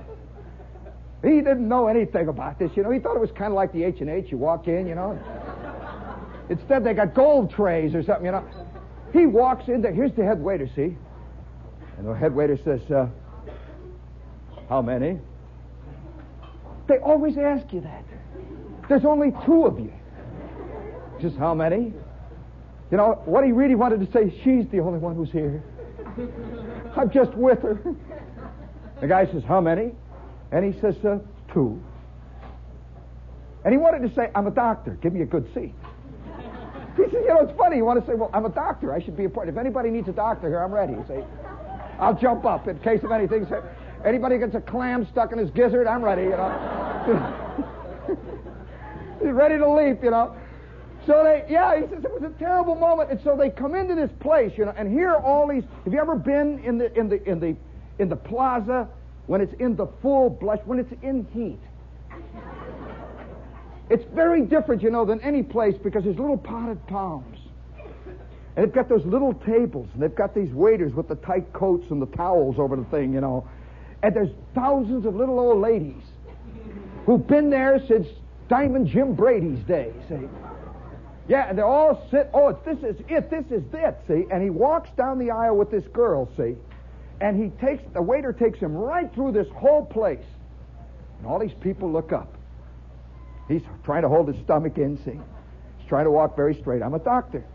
He 1.24 1.38
didn't 1.38 1.68
know 1.68 1.88
anything 1.88 2.28
about 2.28 2.60
this, 2.60 2.72
you 2.76 2.84
know. 2.84 2.92
He 2.92 3.00
thought 3.00 3.16
it 3.16 3.22
was 3.22 3.32
kind 3.32 3.52
of 3.52 3.54
like 3.54 3.72
the 3.72 3.84
H&H. 3.84 4.30
You 4.30 4.38
walk 4.38 4.68
in, 4.68 4.88
you 4.88 4.96
know. 4.96 5.18
Instead, 6.50 6.84
they 6.84 6.94
got 6.94 7.14
gold 7.14 7.50
trays 7.52 7.96
or 7.96 8.04
something, 8.04 8.26
you 8.26 8.32
know. 8.32 8.46
He 9.14 9.26
walks 9.26 9.70
in 9.70 9.82
there. 9.82 9.94
Here's 9.94 10.14
the 10.14 10.24
head 10.24 10.40
waiter, 10.40 10.68
see? 10.76 10.98
And 11.98 12.08
the 12.08 12.14
head 12.14 12.36
waiter 12.36 12.58
says, 12.58 12.82
uh, 12.92 13.08
how 14.68 14.82
many? 14.82 15.20
They 16.88 16.98
always 16.98 17.38
ask 17.38 17.72
you 17.74 17.82
that. 17.82 18.04
There's 18.90 19.06
only 19.06 19.32
two 19.46 19.66
of 19.66 19.80
you. 19.80 19.94
Just 21.22 21.38
how 21.38 21.54
many? 21.54 21.94
You 22.92 22.98
know, 22.98 23.22
what 23.26 23.46
he 23.46 23.52
really 23.52 23.76
wanted 23.76 24.00
to 24.06 24.12
say, 24.12 24.30
she's 24.44 24.68
the 24.70 24.80
only 24.80 25.00
one 25.00 25.16
who's 25.16 25.32
here. 25.32 25.64
I'm 26.98 27.10
just 27.10 27.34
with 27.36 27.62
her. 27.62 27.82
The 29.00 29.08
guy 29.08 29.26
says, 29.28 29.44
how 29.48 29.62
many? 29.62 29.94
And 30.52 30.74
he 30.74 30.80
says, 30.82 30.96
uh, 31.06 31.20
two. 31.54 31.82
And 33.64 33.74
he 33.74 33.78
wanted 33.78 34.08
to 34.08 34.14
say, 34.16 34.30
I'm 34.36 34.48
a 34.48 34.52
doctor. 34.52 34.98
Give 35.02 35.14
me 35.14 35.22
a 35.22 35.26
good 35.26 35.48
seat. 35.54 35.74
He 36.98 37.04
says, 37.04 37.14
you 37.14 37.28
know, 37.28 37.42
it's 37.42 37.58
funny. 37.58 37.78
You 37.78 37.86
want 37.86 38.04
to 38.04 38.06
say, 38.06 38.16
well, 38.16 38.30
I'm 38.34 38.46
a 38.46 38.50
doctor. 38.50 38.94
I 38.94 39.02
should 39.02 39.16
be 39.16 39.26
a 39.26 39.30
part. 39.30 39.48
If 39.48 39.58
anybody 39.58 39.90
needs 39.90 40.10
a 40.10 40.14
doctor 40.14 40.50
here, 40.50 40.62
I'm 40.62 40.74
ready. 40.74 40.94
You 40.94 41.06
say, 41.08 41.24
I'll 42.00 42.20
jump 42.20 42.44
up 42.44 42.68
in 42.68 42.78
case 42.80 43.04
of 43.04 43.12
anything. 43.12 43.48
Anybody 44.06 44.38
gets 44.38 44.56
a 44.56 44.62
clam 44.62 45.08
stuck 45.12 45.32
in 45.32 45.38
his 45.38 45.50
gizzard, 45.52 45.88
I'm 45.88 46.04
ready, 46.04 46.24
you 46.24 46.30
know. 46.32 48.18
He's 49.22 49.32
ready 49.32 49.58
to 49.58 49.70
leap, 49.70 50.04
you 50.04 50.12
know. 50.12 50.36
So 51.06 51.24
they, 51.24 51.46
yeah, 51.52 51.82
he 51.82 51.88
says 51.88 52.04
it 52.04 52.12
was 52.12 52.24
a 52.24 52.38
terrible 52.38 52.76
moment, 52.76 53.10
and 53.10 53.20
so 53.24 53.36
they 53.36 53.50
come 53.50 53.74
into 53.74 53.96
this 53.96 54.12
place, 54.20 54.52
you 54.56 54.66
know, 54.66 54.74
and 54.78 54.92
here 54.92 55.10
are 55.10 55.22
all 55.22 55.48
these. 55.48 55.64
Have 55.84 55.94
you 55.94 56.00
ever 56.00 56.16
been 56.16 56.60
in 56.60 56.78
the 56.78 56.94
in 56.98 57.10
the 57.10 57.24
in 57.30 57.40
the 57.40 57.56
in 57.98 58.10
the 58.10 58.16
plaza 58.16 58.88
when 59.26 59.42
it's 59.42 59.54
in 59.60 59.76
the 59.76 59.88
full 60.02 60.30
blush, 60.30 60.60
when 60.66 60.78
it's 60.80 60.94
in 61.02 61.26
heat? 61.34 61.60
It's 63.90 64.06
very 64.14 64.44
different, 64.44 64.84
you 64.84 64.90
know, 64.90 65.04
than 65.04 65.20
any 65.22 65.44
place 65.44 65.76
because 65.84 66.04
there's 66.04 66.18
little 66.18 66.38
potted 66.38 66.86
palms. 66.88 67.38
And 68.56 68.66
they've 68.66 68.74
got 68.74 68.88
those 68.88 69.06
little 69.06 69.34
tables, 69.34 69.90
and 69.94 70.04
they've 70.04 70.16
got 70.16 70.36
these 70.36 70.52
waiters 70.54 70.94
with 70.94 71.08
the 71.08 71.16
tight 71.16 71.52
coats 71.52 71.86
and 71.90 72.02
the 72.02 72.06
towels 72.18 72.58
over 72.60 72.76
the 72.76 72.86
thing, 72.86 73.14
you 73.14 73.22
know. 73.22 73.48
And 74.04 74.16
there's 74.16 74.32
thousands 74.56 75.06
of 75.06 75.16
little 75.16 75.40
old 75.40 75.62
ladies 75.62 76.02
who've 77.06 77.26
been 77.26 77.50
there 77.50 77.84
since 77.88 78.08
Diamond 78.48 78.88
Jim 78.88 79.14
Brady's 79.14 79.64
day, 79.66 79.94
see? 80.10 80.28
Yeah, 81.28 81.48
and 81.48 81.58
they 81.58 81.62
all 81.62 82.06
sit, 82.12 82.30
oh, 82.34 82.52
this 82.66 82.80
is 82.80 83.00
it, 83.08 83.30
this 83.30 83.46
is 83.52 83.64
it, 83.74 83.98
see? 84.08 84.26
And 84.32 84.44
he 84.44 84.50
walks 84.50 84.90
down 84.98 85.20
the 85.20 85.32
aisle 85.32 85.56
with 85.56 85.72
this 85.72 85.86
girl, 85.94 86.30
see? 86.36 86.56
And 87.22 87.42
he 87.42 87.50
takes, 87.66 87.84
the 87.94 88.02
waiter 88.02 88.34
takes 88.34 88.60
him 88.60 88.76
right 88.76 89.14
through 89.14 89.32
this 89.32 89.48
whole 89.56 89.86
place. 89.86 90.26
And 91.20 91.28
all 91.28 91.40
these 91.40 91.54
people 91.62 91.92
look 91.92 92.12
up. 92.12 92.36
He's 93.48 93.62
trying 93.84 94.02
to 94.02 94.10
hold 94.10 94.28
his 94.28 94.38
stomach 94.44 94.78
in, 94.78 94.98
see? 95.06 95.20
He's 95.78 95.88
trying 95.88 96.06
to 96.06 96.12
walk 96.12 96.36
very 96.36 96.56
straight. 96.56 96.82
I'm 96.82 96.96
a 96.96 97.00
doctor. 97.00 97.46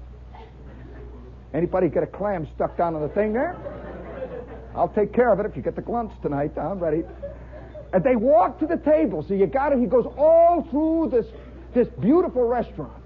Anybody 1.52 1.88
get 1.88 2.02
a 2.02 2.06
clam 2.06 2.46
stuck 2.54 2.76
down 2.76 2.94
on 2.94 3.02
the 3.02 3.08
thing 3.08 3.32
there? 3.32 3.56
I'll 4.76 4.88
take 4.88 5.12
care 5.12 5.33
of 5.33 5.40
it 5.40 5.47
if 5.47 5.56
you 5.56 5.62
get 5.62 5.75
the 5.75 5.83
glunts 5.83 6.21
tonight. 6.21 6.56
I'm 6.59 6.78
ready. 6.78 7.02
And 7.92 8.04
they 8.04 8.14
walk 8.14 8.59
to 8.61 8.66
the 8.66 8.76
table. 8.76 9.25
So 9.26 9.35
you 9.35 9.47
got 9.47 9.73
it. 9.73 9.78
He 9.78 9.87
goes 9.87 10.06
all 10.18 10.66
through 10.71 11.11
this, 11.11 11.26
this 11.75 11.88
beautiful 12.00 12.45
restaurant. 12.47 13.02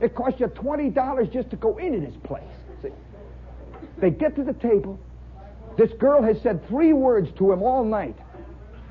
It 0.00 0.14
costs 0.14 0.40
you 0.40 0.46
$20 0.46 1.32
just 1.32 1.50
to 1.50 1.56
go 1.56 1.76
into 1.76 2.00
this 2.00 2.14
place. 2.24 2.42
See? 2.82 2.88
They 3.98 4.10
get 4.10 4.34
to 4.36 4.44
the 4.44 4.54
table. 4.54 4.98
This 5.76 5.92
girl 5.98 6.22
has 6.22 6.40
said 6.42 6.66
three 6.68 6.94
words 6.94 7.28
to 7.36 7.52
him 7.52 7.62
all 7.62 7.84
night. 7.84 8.16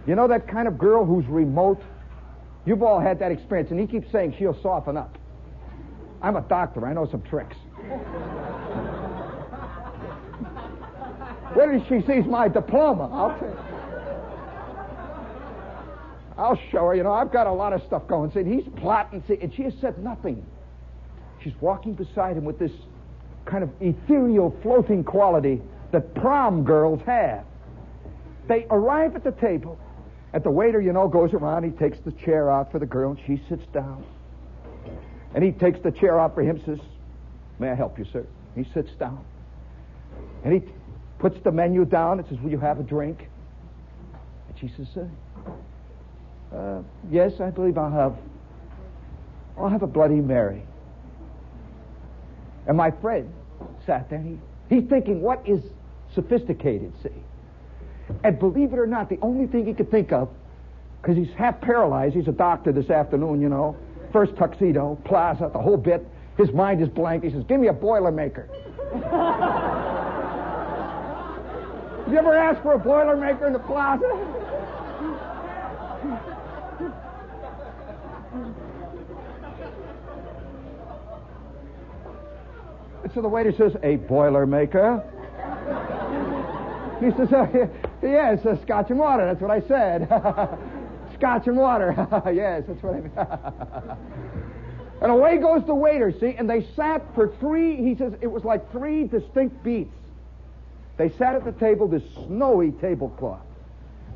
You 0.05 0.15
know 0.15 0.27
that 0.27 0.47
kind 0.47 0.67
of 0.67 0.77
girl 0.77 1.05
who's 1.05 1.25
remote? 1.25 1.81
You've 2.65 2.83
all 2.83 2.99
had 2.99 3.19
that 3.19 3.31
experience, 3.31 3.71
and 3.71 3.79
he 3.79 3.87
keeps 3.87 4.11
saying 4.11 4.35
she'll 4.37 4.59
soften 4.61 4.97
up. 4.97 5.17
I'm 6.21 6.35
a 6.35 6.41
doctor. 6.41 6.85
I 6.85 6.93
know 6.93 7.07
some 7.09 7.21
tricks. 7.23 7.55
Where 11.53 11.71
did 11.71 11.83
she 11.87 12.05
sees 12.05 12.25
my 12.25 12.47
diploma? 12.47 13.09
I'll 13.11 13.39
tell 13.39 13.49
you. 13.49 13.79
I'll 16.37 16.59
show 16.71 16.87
her. 16.87 16.95
You 16.95 17.03
know, 17.03 17.11
I've 17.11 17.31
got 17.31 17.47
a 17.47 17.51
lot 17.51 17.73
of 17.73 17.83
stuff 17.83 18.07
going. 18.07 18.31
See, 18.31 18.43
he's 18.43 18.63
plotting, 18.77 19.23
see, 19.27 19.37
and 19.41 19.53
she 19.53 19.63
has 19.63 19.73
said 19.81 20.01
nothing. 20.01 20.45
She's 21.43 21.53
walking 21.59 21.93
beside 21.93 22.37
him 22.37 22.45
with 22.45 22.59
this 22.59 22.71
kind 23.45 23.63
of 23.63 23.69
ethereal, 23.81 24.55
floating 24.61 25.03
quality 25.03 25.61
that 25.91 26.13
prom 26.15 26.63
girls 26.63 27.01
have. 27.05 27.45
They 28.47 28.65
arrive 28.69 29.15
at 29.15 29.23
the 29.23 29.31
table, 29.31 29.77
and 30.33 30.43
the 30.43 30.51
waiter, 30.51 30.79
you 30.79 30.93
know, 30.93 31.07
goes 31.07 31.33
around. 31.33 31.63
He 31.63 31.71
takes 31.71 31.97
the 32.05 32.11
chair 32.11 32.49
out 32.49 32.71
for 32.71 32.79
the 32.79 32.85
girl, 32.85 33.11
and 33.11 33.19
she 33.25 33.43
sits 33.49 33.65
down. 33.73 34.05
And 35.35 35.43
he 35.43 35.51
takes 35.51 35.79
the 35.81 35.91
chair 35.91 36.19
out 36.19 36.35
for 36.35 36.41
him, 36.41 36.61
says, 36.65 36.79
May 37.59 37.69
I 37.69 37.75
help 37.75 37.99
you, 37.99 38.05
sir? 38.11 38.25
He 38.55 38.65
sits 38.73 38.89
down. 38.99 39.23
And 40.43 40.53
he 40.53 40.61
puts 41.19 41.37
the 41.43 41.51
menu 41.51 41.85
down 41.85 42.19
and 42.19 42.27
says, 42.27 42.39
Will 42.41 42.49
you 42.49 42.59
have 42.59 42.79
a 42.79 42.83
drink? 42.83 43.29
And 44.47 44.59
she 44.59 44.75
says, 44.75 44.87
uh, 44.97 46.55
uh, 46.55 46.81
Yes, 47.11 47.33
I 47.39 47.51
believe 47.51 47.77
I'll 47.77 47.91
have. 47.91 48.15
I'll 49.57 49.69
have 49.69 49.83
a 49.83 49.87
Bloody 49.87 50.15
Mary. 50.15 50.63
And 52.67 52.77
my 52.77 52.91
friend 52.91 53.31
sat 53.85 54.09
there. 54.09 54.21
He, 54.21 54.39
he's 54.69 54.89
thinking, 54.89 55.21
What 55.21 55.47
is 55.47 55.61
sophisticated, 56.15 56.93
see? 57.03 57.09
And 58.23 58.39
believe 58.39 58.73
it 58.73 58.79
or 58.79 58.87
not, 58.87 59.09
the 59.09 59.19
only 59.21 59.45
thing 59.45 59.67
he 59.67 59.73
could 59.73 59.91
think 59.91 60.11
of, 60.11 60.29
because 61.01 61.15
he's 61.15 61.31
half 61.37 61.61
paralyzed, 61.61 62.15
he's 62.15 62.27
a 62.27 62.31
doctor 62.33 62.71
this 62.71 62.89
afternoon, 62.89 63.39
you 63.39 63.49
know, 63.49 63.77
first 64.11 64.35
tuxedo, 64.35 64.97
plaza, 65.05 65.49
the 65.53 65.59
whole 65.59 65.77
bit. 65.77 66.05
His 66.37 66.51
mind 66.51 66.81
is 66.81 66.87
blank. 66.87 67.23
He 67.23 67.29
says, 67.29 67.43
Give 67.47 67.59
me 67.59 67.67
a 67.67 67.73
Boilermaker. 67.73 68.47
Have 72.09 72.15
you 72.15 72.27
ever 72.27 72.35
asked 72.35 72.63
for 72.63 72.73
a 72.73 72.79
Boilermaker 72.79 73.45
in 73.45 73.53
the 73.53 73.59
plaza? 73.59 74.01
so 83.13 83.21
the 83.21 83.27
waiter 83.27 83.51
says, 83.51 83.75
A 83.83 83.97
Boilermaker? 83.97 85.05
He 86.99 87.11
says, 87.11 87.31
uh, 87.31 87.67
yes, 88.01 88.43
uh, 88.43 88.59
scotch 88.63 88.89
and 88.89 88.97
water. 88.97 89.27
That's 89.27 89.39
what 89.39 89.51
I 89.51 89.61
said. 89.67 90.07
scotch 91.15 91.45
and 91.45 91.57
water. 91.57 91.93
yes, 92.33 92.63
that's 92.67 92.81
what 92.81 92.95
I 92.95 93.01
mean. 93.01 93.97
And 95.01 95.13
away 95.13 95.37
goes 95.37 95.65
the 95.65 95.73
waiter, 95.75 96.11
see, 96.11 96.35
and 96.37 96.49
they 96.49 96.67
sat 96.75 97.01
for 97.15 97.33
three, 97.39 97.77
he 97.77 97.95
says 97.95 98.11
it 98.19 98.27
was 98.27 98.43
like 98.43 98.69
three 98.69 99.05
distinct 99.05 99.63
beats. 99.63 99.93
They 100.99 101.09
sat 101.17 101.33
at 101.33 101.45
the 101.45 101.53
table, 101.53 101.87
this 101.87 102.03
snowy 102.27 102.71
tablecloth, 102.73 103.39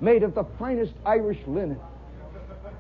made 0.02 0.22
of 0.22 0.36
the 0.36 0.44
finest 0.60 0.92
Irish 1.06 1.40
linen. 1.48 1.80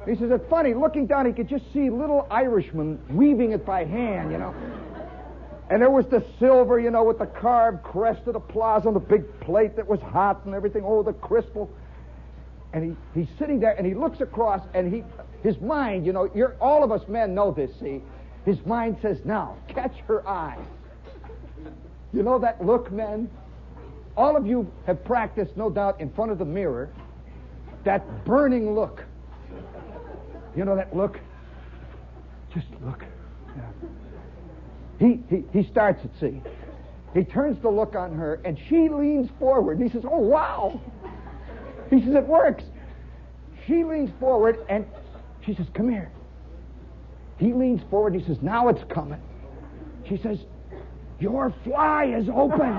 He 0.06 0.16
says, 0.16 0.30
it's 0.30 0.44
funny, 0.50 0.74
looking 0.74 1.08
down, 1.08 1.26
he 1.26 1.32
could 1.32 1.48
just 1.48 1.64
see 1.72 1.90
little 1.90 2.28
Irishmen 2.30 3.00
weaving 3.10 3.54
it 3.54 3.66
by 3.66 3.86
hand, 3.86 4.30
you 4.34 4.38
know. 4.38 4.54
And 5.70 5.82
there 5.82 5.90
was 5.90 6.06
the 6.08 6.22
silver, 6.38 6.82
you 6.82 6.92
know, 6.92 7.06
with 7.06 7.20
the 7.20 7.28
carved 7.28 7.82
crest 7.82 8.28
of 8.28 8.34
the 8.34 8.42
plaza 8.42 8.90
on 8.90 8.94
the 8.94 9.00
big 9.00 9.40
plate 9.40 9.78
that 9.78 9.88
was 9.88 10.02
hot 10.02 10.44
and 10.44 10.54
everything. 10.54 10.84
Oh, 10.86 11.02
the 11.02 11.14
crystal. 11.14 11.72
And 12.74 12.98
he, 13.14 13.22
he's 13.22 13.30
sitting 13.40 13.62
there 13.62 13.72
and 13.72 13.88
he 13.88 13.94
looks 13.94 14.20
across 14.20 14.62
and 14.74 14.94
he, 14.94 15.06
his 15.44 15.62
mind, 15.62 16.06
you 16.06 16.12
know, 16.12 16.30
you're, 16.36 16.58
all 16.60 16.84
of 16.84 16.92
us 16.92 17.08
men 17.08 17.34
know 17.34 17.52
this, 17.52 17.72
see. 17.80 18.02
His 18.44 18.58
mind 18.66 18.98
says, 19.02 19.20
now, 19.24 19.56
catch 19.70 19.96
her 20.08 20.28
eye. 20.28 20.60
You 22.12 22.24
know 22.24 22.38
that 22.40 22.64
look, 22.64 22.92
men? 22.92 23.30
All 24.16 24.38
of 24.38 24.46
you 24.46 24.72
have 24.86 25.04
practiced, 25.04 25.58
no 25.58 25.70
doubt, 25.70 26.00
in 26.00 26.12
front 26.12 26.32
of 26.32 26.38
the 26.38 26.46
mirror, 26.46 26.90
that 27.84 28.26
burning 28.26 28.76
look. 28.76 29.04
You 30.56 30.66
know 30.66 30.76
that 30.76 30.96
look? 30.96 31.20
Just 32.54 32.68
look. 32.86 33.04
Yeah. 33.56 33.64
He, 35.00 35.24
he, 35.30 35.44
he 35.52 35.64
starts 35.70 36.04
it, 36.06 36.12
see. 36.20 36.42
He 37.14 37.24
turns 37.24 37.62
the 37.62 37.70
look 37.70 37.96
on 37.96 38.16
her, 38.16 38.40
and 38.46 38.58
she 38.70 38.90
leans 38.90 39.30
forward. 39.40 39.80
And 39.80 39.90
he 39.90 39.94
says, 39.94 40.06
Oh, 40.10 40.20
wow. 40.20 40.80
He 41.90 42.00
says, 42.02 42.16
It 42.16 42.28
works. 42.28 42.64
She 43.68 43.84
leans 43.84 44.12
forward, 44.20 44.58
and 44.70 44.86
she 45.46 45.56
says, 45.56 45.68
Come 45.74 45.90
here. 45.90 46.12
He 47.38 47.54
leans 47.54 47.82
forward. 47.90 48.16
He 48.16 48.24
says, 48.24 48.38
Now 48.42 48.68
it's 48.70 48.84
coming. 48.92 49.22
She 50.08 50.18
says, 50.18 50.40
Your 51.20 51.54
fly 51.64 52.06
is 52.06 52.30
open. 52.30 52.74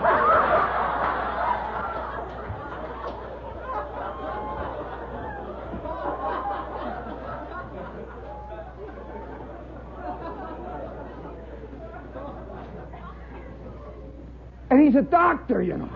And 14.74 14.82
he's 14.82 14.96
a 14.96 15.02
doctor, 15.02 15.62
you 15.62 15.76
know. 15.76 15.88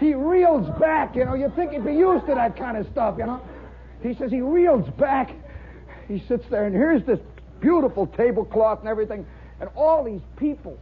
He 0.00 0.14
reels 0.14 0.68
back, 0.80 1.14
you 1.14 1.24
know. 1.24 1.34
You'd 1.34 1.54
think 1.54 1.70
he'd 1.70 1.84
be 1.84 1.94
used 1.94 2.26
to 2.26 2.34
that 2.34 2.56
kind 2.56 2.76
of 2.76 2.88
stuff, 2.88 3.14
you 3.16 3.26
know. 3.26 3.40
He 4.02 4.14
says 4.14 4.32
he 4.32 4.40
reels 4.40 4.90
back. 4.98 5.30
He 6.08 6.24
sits 6.26 6.44
there, 6.50 6.64
and 6.64 6.74
here's 6.74 7.04
this 7.06 7.20
beautiful 7.60 8.08
tablecloth 8.08 8.80
and 8.80 8.88
everything, 8.88 9.24
and 9.60 9.70
all 9.76 10.02
these 10.02 10.22
people. 10.36 10.76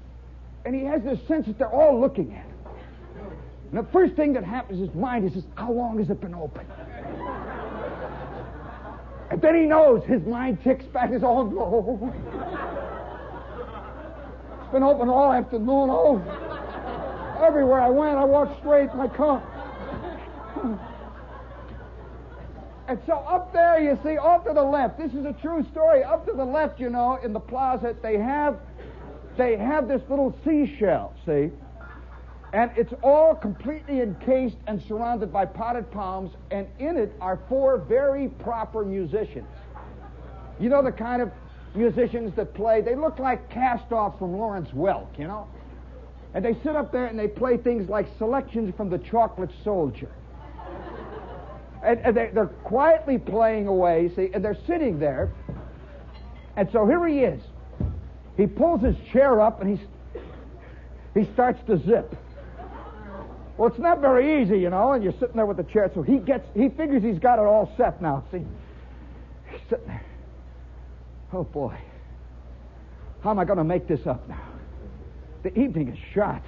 And 0.65 0.75
he 0.75 0.85
has 0.85 1.03
this 1.03 1.19
sense 1.29 1.47
that 1.49 1.59
they're 1.59 1.69
all 1.69 2.01
looking 2.01 2.33
at 2.33 2.47
him. 2.47 2.57
And 3.73 3.87
the 3.87 3.93
first 3.93 4.15
thing 4.15 4.33
that 4.33 4.45
happens 4.45 4.81
in 4.81 4.87
his 4.87 4.97
mind 4.97 5.31
is, 5.31 5.45
how 5.55 5.71
long 5.71 5.99
has 5.99 6.09
it 6.09 6.19
been 6.19 6.35
open? 6.35 6.65
And 9.31 9.43
then 9.43 9.55
he 9.55 9.67
knows 9.67 10.03
his 10.05 10.23
mind 10.23 10.65
ticks 10.65 10.87
back. 10.87 11.11
His 11.11 11.23
oh 11.23 11.43
no. 11.43 12.15
It's 12.15 12.68
been 14.73 14.83
open 14.83 15.09
all 15.09 15.33
afternoon. 15.33 15.89
Oh, 15.91 16.23
everywhere 17.43 17.81
I 17.81 17.91
went, 17.91 18.19
I 18.19 18.25
walked 18.25 18.59
straight 18.61 18.91
to 18.91 18.97
my 18.97 19.09
car. 19.09 19.43
And 22.89 22.99
so 23.05 23.17
up 23.17 23.53
there, 23.53 23.79
you 23.79 23.99
see, 24.03 24.17
off 24.17 24.47
to 24.47 24.55
the 24.55 24.63
left, 24.63 24.97
this 24.97 25.13
is 25.13 25.27
a 25.27 25.35
true 25.43 25.63
story. 25.71 26.03
Up 26.03 26.25
to 26.25 26.33
the 26.33 26.45
left, 26.45 26.81
you 26.81 26.89
know, 26.89 27.19
in 27.23 27.35
the 27.35 27.41
plaza, 27.41 27.95
they 28.03 28.17
have 28.17 28.59
they 29.37 29.57
have 29.57 29.87
this 29.89 30.01
little 30.09 30.37
seashell, 30.43 31.15
see? 31.27 31.51
And 32.55 32.71
it's 32.77 32.95
all 33.03 33.35
completely 33.35 34.01
encased 34.01 34.57
and 34.67 34.83
surrounded 34.89 35.31
by 35.31 35.45
potted 35.45 35.91
palms, 35.91 36.33
and 36.51 36.67
in 36.79 36.97
it 36.97 37.15
are 37.21 37.39
four 37.49 37.77
very 37.77 38.29
proper 38.29 38.85
musicians. 38.85 39.47
You 40.59 40.71
know 40.71 40.83
the 40.83 40.91
kind 40.91 41.21
of 41.21 41.31
musicians 41.75 42.35
that 42.37 42.55
play, 42.55 42.81
they 42.81 42.95
look 42.95 43.19
like 43.19 43.51
cast 43.51 43.91
offs 43.93 44.19
from 44.19 44.37
Lawrence 44.37 44.71
Welk, 44.71 45.19
you 45.19 45.27
know? 45.27 45.47
And 46.35 46.45
they 46.45 46.55
sit 46.63 46.77
up 46.77 46.93
there 46.93 47.07
and 47.07 47.19
they 47.19 47.29
play 47.29 47.57
things 47.57 47.89
like 47.89 48.07
selections 48.19 48.75
from 48.77 48.91
the 48.91 48.99
Chocolate 48.99 49.51
Soldier. 49.65 50.11
And, 51.83 52.01
and 52.01 52.17
they, 52.17 52.31
they're 52.35 52.47
quietly 52.47 53.19
playing 53.19 53.67
away, 53.67 54.11
see, 54.15 54.31
and 54.35 54.45
they're 54.45 54.59
sitting 54.67 54.99
there. 54.99 55.33
And 56.57 56.69
so 56.73 56.87
here 56.87 57.07
he 57.07 57.21
is. 57.21 57.41
He 58.37 58.47
pulls 58.47 58.83
his 58.83 58.97
chair 59.13 59.41
up 59.41 59.61
and 59.61 59.79
he's, 59.79 59.87
he 61.15 61.33
starts 61.33 61.61
to 61.67 61.79
zip. 61.79 62.15
Well, 63.57 63.69
it's 63.69 63.79
not 63.79 64.01
very 64.01 64.43
easy, 64.43 64.59
you 64.61 64.71
know, 64.71 64.93
and 64.93 65.03
you're 65.03 65.15
sitting 65.15 65.35
there 65.35 65.47
with 65.47 65.57
the 65.57 65.65
chair. 65.65 65.91
So 65.93 66.03
he 66.03 66.19
gets, 66.19 66.47
he 66.55 66.69
figures 66.69 67.03
he's 67.03 67.19
got 67.19 67.41
it 67.41 67.47
all 67.47 67.73
set 67.77 68.01
now. 68.01 68.25
See, 68.31 68.45
he's 69.51 69.61
sitting 69.69 69.87
there. 69.87 70.05
Oh 71.33 71.45
boy, 71.45 71.77
how 73.21 73.31
am 73.31 73.39
I 73.39 73.45
going 73.45 73.59
to 73.59 73.65
make 73.65 73.87
this 73.87 74.07
up 74.07 74.27
now? 74.29 74.49
The 75.43 75.59
evening 75.59 75.89
is 75.89 75.99
shot, 76.15 76.43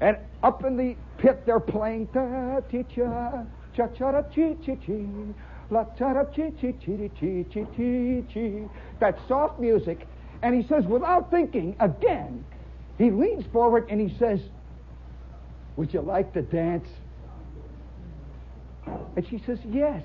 and 0.00 0.16
up 0.42 0.64
in 0.64 0.76
the 0.76 0.96
pit 1.18 1.44
they're 1.46 1.60
playing 1.60 2.08
ta 2.08 2.60
ti 2.68 2.84
cha 2.84 3.44
cha 3.72 3.86
cha 3.88 4.10
ra 4.10 4.22
chi 4.22 4.56
chi 4.64 4.76
chi 4.76 5.06
la 5.70 5.84
cha 5.96 6.10
ra 6.10 6.24
chi 6.24 6.50
chi 6.60 6.72
chi 6.72 7.10
chi 7.18 7.44
chi 7.50 7.66
chi 7.76 8.24
chi 8.32 8.68
that 9.00 9.18
soft 9.28 9.60
music, 9.60 10.06
and 10.42 10.54
he 10.54 10.66
says 10.66 10.84
without 10.84 11.30
thinking 11.30 11.76
again, 11.80 12.44
he 12.98 13.10
leans 13.10 13.46
forward 13.52 13.86
and 13.90 14.00
he 14.00 14.16
says, 14.18 14.40
"Would 15.76 15.94
you 15.94 16.00
like 16.00 16.32
to 16.34 16.42
dance?" 16.42 16.88
And 19.16 19.26
she 19.26 19.38
says, 19.38 19.58
"Yes." 19.64 20.02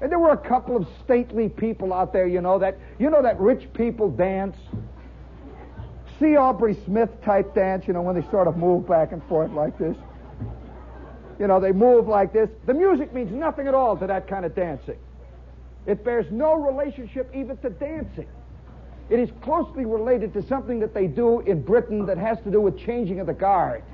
And 0.00 0.10
there 0.10 0.18
were 0.18 0.32
a 0.32 0.36
couple 0.36 0.76
of 0.76 0.86
stately 1.04 1.48
people 1.48 1.92
out 1.92 2.12
there, 2.12 2.26
you 2.26 2.40
know, 2.40 2.58
that 2.58 2.78
you 2.98 3.08
know 3.08 3.22
that 3.22 3.40
rich 3.40 3.72
people 3.72 4.10
dance. 4.10 4.56
C. 6.18 6.36
Aubrey 6.36 6.76
Smith 6.84 7.10
type 7.22 7.54
dance, 7.54 7.86
you 7.86 7.92
know, 7.92 8.02
when 8.02 8.14
they 8.14 8.28
sort 8.30 8.48
of 8.48 8.56
move 8.56 8.88
back 8.88 9.12
and 9.12 9.22
forth 9.24 9.52
like 9.52 9.78
this. 9.78 9.96
You 11.38 11.46
know, 11.46 11.60
they 11.60 11.72
move 11.72 12.08
like 12.08 12.32
this. 12.32 12.48
The 12.64 12.72
music 12.72 13.12
means 13.12 13.30
nothing 13.30 13.68
at 13.68 13.74
all 13.74 13.96
to 13.98 14.06
that 14.06 14.26
kind 14.26 14.46
of 14.46 14.54
dancing. 14.54 14.98
It 15.86 16.04
bears 16.04 16.26
no 16.30 16.54
relationship 16.54 17.30
even 17.34 17.58
to 17.58 17.70
dancing. 17.70 18.28
It 19.08 19.20
is 19.20 19.30
closely 19.42 19.84
related 19.84 20.32
to 20.32 20.42
something 20.42 20.80
that 20.80 20.94
they 20.94 21.06
do 21.06 21.40
in 21.40 21.62
Britain 21.62 22.06
that 22.06 22.18
has 22.18 22.38
to 22.44 22.50
do 22.50 22.60
with 22.60 22.78
changing 22.78 23.20
of 23.20 23.26
the 23.26 23.34
guard. 23.34 23.84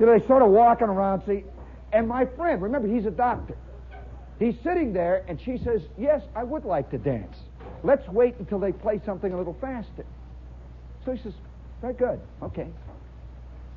You 0.00 0.06
know, 0.06 0.18
they 0.18 0.26
sort 0.26 0.42
of 0.42 0.50
walking 0.50 0.88
around, 0.88 1.22
see. 1.26 1.44
And 1.92 2.08
my 2.08 2.24
friend, 2.24 2.60
remember, 2.62 2.88
he's 2.88 3.06
a 3.06 3.10
doctor. 3.10 3.56
He's 4.38 4.54
sitting 4.62 4.92
there, 4.92 5.24
and 5.26 5.40
she 5.40 5.58
says, 5.58 5.82
Yes, 5.96 6.22
I 6.34 6.44
would 6.44 6.64
like 6.64 6.90
to 6.90 6.98
dance. 6.98 7.36
Let's 7.82 8.06
wait 8.08 8.36
until 8.38 8.58
they 8.58 8.72
play 8.72 9.00
something 9.04 9.32
a 9.32 9.36
little 9.36 9.56
faster. 9.60 10.04
So 11.04 11.12
he 11.12 11.22
says, 11.22 11.34
Very 11.80 11.94
good. 11.94 12.20
Okay. 12.42 12.68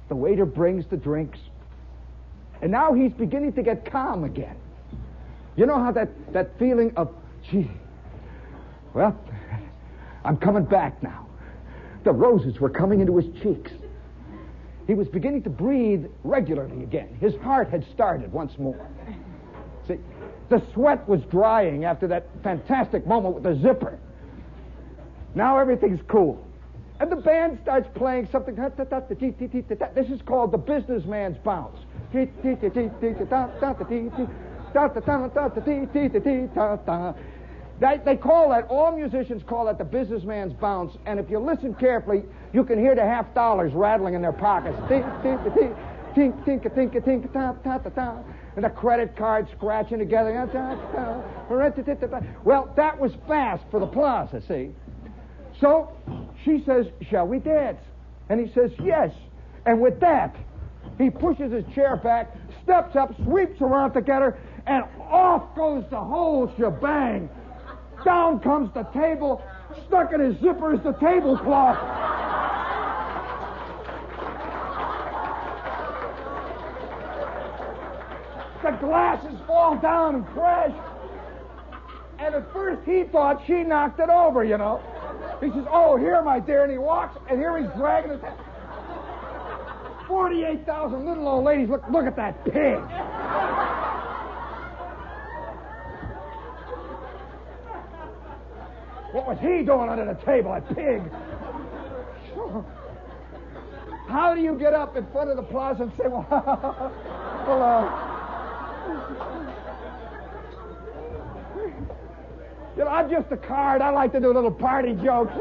The 0.10 0.16
waiter 0.16 0.46
brings 0.46 0.86
the 0.88 0.98
drinks. 0.98 1.40
And 2.62 2.72
now 2.72 2.94
he's 2.94 3.14
beginning 3.14 3.54
to 3.54 3.64
get 3.64 3.90
calm 3.90 4.24
again. 4.24 4.56
You 5.56 5.66
know 5.66 5.82
how 5.82 5.92
that, 5.94 6.10
that 6.34 6.58
feeling 6.60 6.94
of, 6.96 7.14
gee, 7.50 7.70
well, 8.94 9.18
I'm 10.24 10.38
coming 10.38 10.66
back 10.66 11.02
now. 11.02 11.28
The 12.04 12.12
roses 12.12 12.60
were 12.60 12.70
coming 12.70 13.00
into 13.00 13.18
his 13.18 13.34
cheeks. 13.42 13.72
He 14.88 14.94
was 14.94 15.08
beginning 15.08 15.44
to 15.44 15.50
breathe 15.50 16.06
regularly 16.24 16.84
again. 16.84 17.18
His 17.20 17.36
heart 17.38 17.70
had 17.70 17.86
started 17.94 18.32
once 18.32 18.58
more. 18.58 18.88
See, 19.88 19.98
the 20.52 20.62
sweat 20.74 21.08
was 21.08 21.22
drying 21.32 21.86
after 21.86 22.08
that 22.08 22.28
fantastic 22.44 23.08
moment 23.08 23.34
with 23.34 23.44
the 23.44 23.56
zipper. 23.62 23.98
Now 25.34 25.58
everything's 25.58 26.02
cool. 26.10 26.46
And 27.00 27.10
the 27.12 27.16
band 27.16 27.58
starts 27.64 27.88
playing 27.96 28.28
something. 28.32 28.56
This 28.56 30.10
is 30.10 30.22
called 30.24 30.52
the 30.52 30.58
businessman's 30.58 31.38
bounce. 31.38 31.80
They, 32.14 32.28
call 38.18 38.50
that, 38.50 38.68
all 38.70 38.96
musicians 38.96 39.42
call 39.48 39.66
that 39.66 39.78
the 39.80 39.84
businessman's 39.86 40.54
bounce, 40.54 40.96
and 41.08 41.20
if 41.20 41.30
you 41.32 41.40
listen 41.40 41.74
carefully, 41.74 42.24
you 42.54 42.64
can 42.64 42.78
hear 42.78 42.94
the 42.94 43.02
half 43.02 43.34
dollars 43.34 43.74
rattling 43.74 44.14
in 44.14 44.22
their 44.22 44.34
pockets. 44.34 44.78
Tink, 46.16 46.44
tink, 46.46 46.64
tink, 46.76 46.94
tink, 47.06 47.34
ta, 47.34 47.54
ta, 47.64 47.78
ta, 47.78 47.90
ta 47.90 48.24
and 48.56 48.66
the 48.66 48.70
credit 48.70 49.16
card 49.16 49.48
scratching 49.56 50.00
together. 50.00 50.32
Well, 52.44 52.74
that 52.76 53.00
was 53.00 53.12
fast 53.28 53.64
for 53.72 53.80
the 53.80 53.88
plaza, 53.88 54.42
see? 54.48 54.72
So 55.60 55.92
she 56.44 56.64
says, 56.66 56.88
Shall 57.10 57.28
we 57.28 57.40
dance? 57.40 57.80
And 58.30 58.46
he 58.46 58.54
says, 58.54 58.72
Yes. 58.84 59.12
And 59.66 59.80
with 59.80 60.00
that, 60.00 60.36
he 60.98 61.10
pushes 61.10 61.52
his 61.52 61.64
chair 61.74 61.96
back, 61.98 62.36
steps 62.64 62.96
up, 62.96 63.16
sweeps 63.24 63.62
around 63.62 63.94
to 63.94 64.02
get 64.02 64.22
her, 64.22 64.40
and 64.66 64.84
off 65.00 65.56
goes 65.56 65.84
the 65.90 66.00
whole 66.00 66.52
shebang. 66.58 67.30
Down 68.04 68.40
comes 68.40 68.74
the 68.74 68.84
table, 68.84 69.44
stuck 69.88 70.12
in 70.14 70.20
his 70.20 70.36
zipper 70.42 70.74
is 70.74 70.82
the 70.82 70.94
tablecloth. 70.94 72.41
The 78.64 78.72
glasses 78.72 79.40
fall 79.48 79.78
down 79.78 80.16
and 80.16 80.26
crash. 80.28 80.72
And 82.20 82.36
at 82.36 82.54
first 82.54 82.82
he 82.88 83.04
thought 83.12 83.42
she 83.48 83.64
knocked 83.64 84.00
it 84.00 84.10
over, 84.10 84.44
you 84.44 84.58
know. 84.58 84.82
He 85.42 85.50
says, 85.50 85.66
Oh, 85.72 85.98
here, 85.98 86.22
my 86.22 86.40
dear. 86.40 86.64
And 86.64 86.72
he 86.72 86.78
walks, 86.78 87.18
and 87.30 87.40
here 87.40 87.58
he's 87.58 87.72
dragging 87.78 88.12
his 88.12 88.22
head. 88.22 88.38
48,000 90.08 91.06
little 91.06 91.28
old 91.28 91.46
ladies. 91.46 91.70
Look, 91.70 91.84
look 91.90 92.06
at 92.06 92.16
that 92.18 92.44
pig. 92.46 92.80
What 99.14 99.28
was 99.28 99.38
he 99.42 99.64
doing 99.66 99.90
under 99.90 100.06
the 100.06 100.20
table? 100.26 100.54
A 100.54 100.62
pig. 100.62 101.02
How 104.08 104.36
do 104.36 104.42
you 104.42 104.58
get 104.60 104.74
up 104.74 104.96
in 104.96 105.06
front 105.08 105.30
of 105.30 105.38
the 105.38 105.44
plaza 105.44 105.84
and 105.84 105.92
say, 105.98 106.08
well, 106.08 106.28
uh, 106.32 108.11
you 112.78 112.84
know, 112.84 112.88
I'm 112.88 113.10
just 113.10 113.32
a 113.32 113.38
card. 113.38 113.82
I 113.82 113.90
like 113.90 114.12
to 114.14 114.20
do 114.20 114.34
little 114.34 114.52
party 114.52 114.94
jokes. 114.94 115.34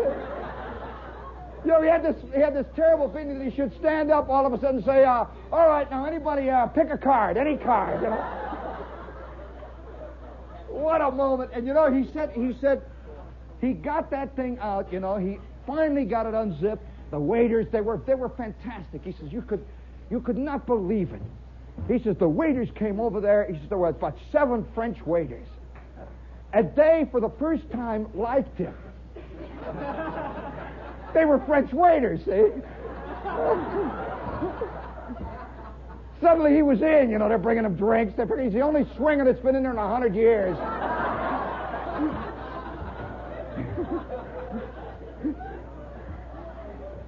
You 1.64 1.70
know, 1.72 1.82
he 1.82 1.88
had 1.88 2.02
this 2.02 2.16
he 2.34 2.40
had 2.40 2.54
this 2.54 2.66
terrible 2.74 3.10
feeling 3.10 3.38
that 3.38 3.44
he 3.44 3.54
should 3.54 3.76
stand 3.78 4.10
up 4.10 4.28
all 4.28 4.46
of 4.46 4.52
a 4.52 4.60
sudden 4.60 4.76
and 4.76 4.84
say, 4.84 5.04
uh, 5.04 5.26
"All 5.52 5.68
right, 5.68 5.90
now 5.90 6.06
anybody 6.06 6.48
uh, 6.48 6.66
pick 6.66 6.90
a 6.90 6.96
card, 6.96 7.36
any 7.36 7.56
card." 7.56 8.02
You 8.02 8.08
know. 8.08 8.16
what 10.68 11.02
a 11.02 11.10
moment! 11.10 11.50
And 11.52 11.66
you 11.66 11.74
know, 11.74 11.92
he 11.92 12.10
said 12.12 12.30
he 12.30 12.56
said 12.60 12.82
he 13.60 13.72
got 13.72 14.10
that 14.10 14.34
thing 14.36 14.58
out. 14.60 14.90
You 14.90 15.00
know, 15.00 15.16
he 15.16 15.38
finally 15.66 16.04
got 16.04 16.26
it 16.26 16.34
unzipped. 16.34 16.82
The 17.10 17.20
waiters 17.20 17.66
they 17.70 17.82
were 17.82 17.98
they 18.06 18.14
were 18.14 18.30
fantastic. 18.30 19.02
He 19.04 19.12
says 19.12 19.30
you 19.30 19.42
could 19.42 19.64
you 20.10 20.20
could 20.20 20.38
not 20.38 20.66
believe 20.66 21.12
it. 21.12 21.22
He 21.88 21.98
says 21.98 22.16
the 22.18 22.28
waiters 22.28 22.68
came 22.74 23.00
over 23.00 23.20
there. 23.20 23.46
He 23.50 23.54
says 23.54 23.68
there 23.68 23.78
were 23.78 23.88
about 23.88 24.18
seven 24.30 24.66
French 24.74 24.98
waiters. 25.06 25.46
And 26.52 26.74
they, 26.74 27.08
for 27.10 27.20
the 27.20 27.30
first 27.38 27.70
time, 27.70 28.08
liked 28.14 28.58
him. 28.58 28.74
they 31.14 31.24
were 31.24 31.38
French 31.46 31.72
waiters, 31.72 32.20
see? 32.24 32.48
Suddenly 36.20 36.54
he 36.54 36.62
was 36.62 36.82
in, 36.82 37.10
you 37.10 37.18
know, 37.18 37.28
they're 37.28 37.38
bringing 37.38 37.64
him 37.64 37.76
drinks. 37.76 38.14
They're, 38.16 38.40
he's 38.40 38.52
the 38.52 38.60
only 38.60 38.86
swinger 38.96 39.24
that's 39.24 39.40
been 39.40 39.56
in 39.56 39.62
there 39.62 39.72
in 39.72 39.78
a 39.78 39.88
hundred 39.88 40.14
years. 40.14 40.54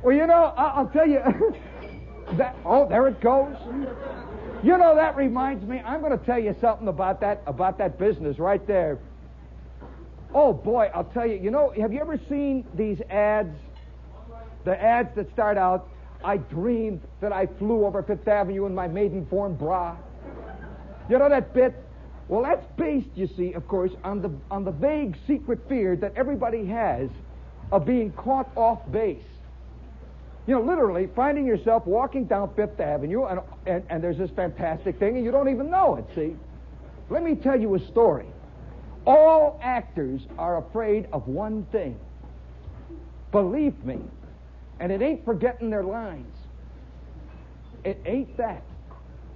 well, 0.02 0.16
you 0.16 0.26
know, 0.26 0.54
I'll 0.56 0.88
tell 0.88 1.06
you, 1.06 1.20
that, 2.38 2.56
oh, 2.64 2.88
there 2.88 3.06
it 3.08 3.20
goes. 3.20 3.54
You 4.62 4.78
know, 4.78 4.94
that 4.94 5.16
reminds 5.16 5.66
me, 5.66 5.82
I'm 5.84 6.00
going 6.00 6.16
to 6.16 6.24
tell 6.24 6.38
you 6.38 6.54
something 6.60 6.86
about 6.86 7.20
that, 7.20 7.42
about 7.46 7.78
that 7.78 7.98
business 7.98 8.38
right 8.38 8.64
there. 8.64 8.98
Oh, 10.32 10.52
boy, 10.52 10.88
I'll 10.94 11.04
tell 11.04 11.26
you, 11.26 11.34
you 11.34 11.50
know, 11.50 11.74
have 11.78 11.92
you 11.92 12.00
ever 12.00 12.18
seen 12.28 12.64
these 12.74 13.00
ads? 13.10 13.56
The 14.64 14.80
ads 14.80 15.14
that 15.16 15.32
start 15.32 15.58
out, 15.58 15.88
I 16.24 16.36
dreamed 16.36 17.00
that 17.20 17.32
I 17.32 17.46
flew 17.58 17.84
over 17.84 18.04
Fifth 18.04 18.28
Avenue 18.28 18.66
in 18.66 18.74
my 18.74 18.86
Maidenform 18.86 19.58
bra. 19.58 19.96
You 21.10 21.18
know 21.18 21.28
that 21.28 21.52
bit? 21.52 21.74
Well, 22.28 22.44
that's 22.44 22.64
based, 22.76 23.08
you 23.16 23.28
see, 23.36 23.54
of 23.54 23.66
course, 23.66 23.90
on 24.04 24.22
the, 24.22 24.30
on 24.48 24.64
the 24.64 24.70
vague 24.70 25.16
secret 25.26 25.58
fear 25.68 25.96
that 25.96 26.12
everybody 26.14 26.64
has 26.66 27.10
of 27.72 27.84
being 27.84 28.12
caught 28.12 28.48
off 28.56 28.78
base. 28.92 29.24
You 30.46 30.56
know, 30.56 30.62
literally 30.62 31.08
finding 31.14 31.46
yourself 31.46 31.86
walking 31.86 32.24
down 32.24 32.52
Fifth 32.54 32.80
Avenue 32.80 33.24
and, 33.26 33.40
and, 33.66 33.84
and 33.88 34.02
there's 34.02 34.18
this 34.18 34.30
fantastic 34.30 34.98
thing 34.98 35.16
and 35.16 35.24
you 35.24 35.30
don't 35.30 35.48
even 35.48 35.70
know 35.70 35.96
it, 35.96 36.04
see? 36.14 36.36
Let 37.10 37.22
me 37.22 37.36
tell 37.36 37.60
you 37.60 37.74
a 37.76 37.80
story. 37.86 38.26
All 39.06 39.60
actors 39.62 40.22
are 40.38 40.58
afraid 40.58 41.06
of 41.12 41.28
one 41.28 41.64
thing. 41.70 41.98
Believe 43.30 43.84
me. 43.84 43.98
And 44.80 44.90
it 44.90 45.00
ain't 45.00 45.24
forgetting 45.24 45.70
their 45.70 45.84
lines. 45.84 46.36
It 47.84 48.00
ain't 48.04 48.36
that. 48.36 48.62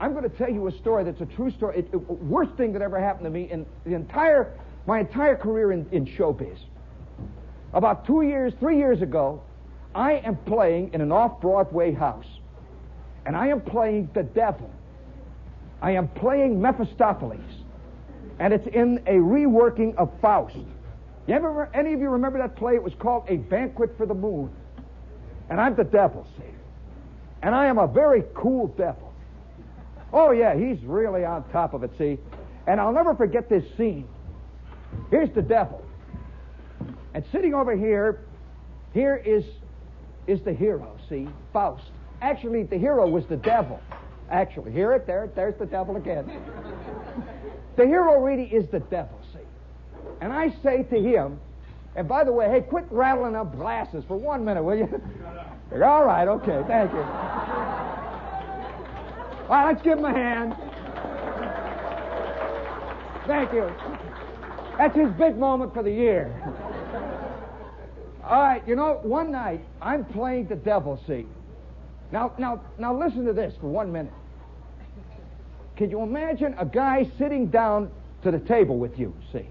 I'm 0.00 0.12
going 0.12 0.28
to 0.28 0.36
tell 0.36 0.50
you 0.50 0.66
a 0.66 0.72
story 0.72 1.04
that's 1.04 1.20
a 1.20 1.26
true 1.26 1.50
story. 1.50 1.78
It, 1.78 1.88
it, 1.92 1.96
worst 1.96 2.52
thing 2.56 2.72
that 2.74 2.82
ever 2.82 3.00
happened 3.00 3.24
to 3.24 3.30
me 3.30 3.50
in 3.50 3.64
the 3.84 3.94
entire, 3.94 4.52
my 4.86 5.00
entire 5.00 5.36
career 5.36 5.72
in, 5.72 5.86
in 5.90 6.04
showbiz. 6.04 6.58
About 7.72 8.06
two 8.06 8.22
years, 8.22 8.52
three 8.60 8.76
years 8.76 9.02
ago, 9.02 9.40
I 9.96 10.20
am 10.24 10.36
playing 10.36 10.92
in 10.92 11.00
an 11.00 11.10
off 11.10 11.40
Broadway 11.40 11.92
house. 11.92 12.26
And 13.24 13.34
I 13.34 13.48
am 13.48 13.62
playing 13.62 14.10
the 14.14 14.22
devil. 14.22 14.70
I 15.80 15.92
am 15.92 16.08
playing 16.08 16.60
Mephistopheles. 16.60 17.40
And 18.38 18.52
it's 18.52 18.66
in 18.66 18.98
a 19.06 19.14
reworking 19.14 19.96
of 19.96 20.12
Faust. 20.20 20.56
You 21.26 21.34
ever, 21.34 21.70
any 21.74 21.94
of 21.94 22.00
you 22.00 22.10
remember 22.10 22.38
that 22.38 22.56
play? 22.56 22.74
It 22.74 22.82
was 22.82 22.92
called 22.98 23.24
A 23.28 23.38
Banquet 23.38 23.96
for 23.96 24.04
the 24.04 24.14
Moon. 24.14 24.50
And 25.48 25.58
I'm 25.58 25.74
the 25.74 25.84
devil, 25.84 26.26
see? 26.36 26.44
And 27.42 27.54
I 27.54 27.66
am 27.66 27.78
a 27.78 27.86
very 27.86 28.22
cool 28.34 28.68
devil. 28.68 29.12
Oh, 30.12 30.30
yeah, 30.30 30.54
he's 30.54 30.80
really 30.84 31.24
on 31.24 31.42
top 31.50 31.72
of 31.72 31.82
it, 31.82 31.90
see? 31.96 32.18
And 32.66 32.80
I'll 32.80 32.92
never 32.92 33.14
forget 33.14 33.48
this 33.48 33.64
scene. 33.76 34.06
Here's 35.10 35.30
the 35.34 35.42
devil. 35.42 35.82
And 37.14 37.24
sitting 37.32 37.54
over 37.54 37.74
here, 37.74 38.20
here 38.92 39.16
is 39.16 39.44
is 40.26 40.40
the 40.42 40.52
hero, 40.52 40.96
see? 41.08 41.28
Faust. 41.52 41.84
Actually, 42.20 42.64
the 42.64 42.78
hero 42.78 43.08
was 43.08 43.26
the 43.26 43.36
devil. 43.36 43.80
Actually, 44.30 44.72
hear 44.72 44.92
it? 44.92 45.06
There, 45.06 45.30
there's 45.34 45.58
the 45.58 45.66
devil 45.66 45.96
again. 45.96 46.30
the 47.76 47.86
hero 47.86 48.20
really 48.20 48.44
is 48.44 48.68
the 48.70 48.80
devil, 48.80 49.18
see? 49.32 49.38
And 50.20 50.32
I 50.32 50.54
say 50.62 50.82
to 50.84 50.98
him, 50.98 51.38
and 51.94 52.08
by 52.08 52.24
the 52.24 52.32
way, 52.32 52.48
hey, 52.50 52.60
quit 52.60 52.84
rattling 52.90 53.36
up 53.36 53.54
glasses 53.56 54.04
for 54.06 54.16
one 54.16 54.44
minute, 54.44 54.62
will 54.62 54.76
you? 54.76 55.00
All 55.82 56.04
right, 56.04 56.28
okay, 56.28 56.62
thank 56.66 56.92
you. 56.92 57.00
All 59.48 59.48
right, 59.48 59.66
let's 59.66 59.82
give 59.82 59.98
him 59.98 60.04
a 60.04 60.12
hand. 60.12 60.56
Thank 63.26 63.52
you. 63.52 63.70
That's 64.78 64.94
his 64.94 65.10
big 65.12 65.38
moment 65.38 65.72
for 65.72 65.82
the 65.82 65.90
year. 65.90 66.32
All 68.26 68.42
right, 68.42 68.66
you 68.66 68.74
know, 68.74 68.98
one 69.02 69.30
night 69.30 69.64
I'm 69.80 70.04
playing 70.04 70.48
the 70.48 70.56
devil, 70.56 71.00
see. 71.06 71.26
Now, 72.10 72.32
now, 72.38 72.60
now 72.76 72.96
listen 72.96 73.24
to 73.26 73.32
this 73.32 73.54
for 73.60 73.68
one 73.68 73.92
minute. 73.92 74.12
Can 75.76 75.90
you 75.90 76.02
imagine 76.02 76.54
a 76.58 76.66
guy 76.66 77.08
sitting 77.18 77.46
down 77.46 77.90
to 78.22 78.32
the 78.32 78.40
table 78.40 78.78
with 78.78 78.98
you, 78.98 79.14
see? 79.32 79.46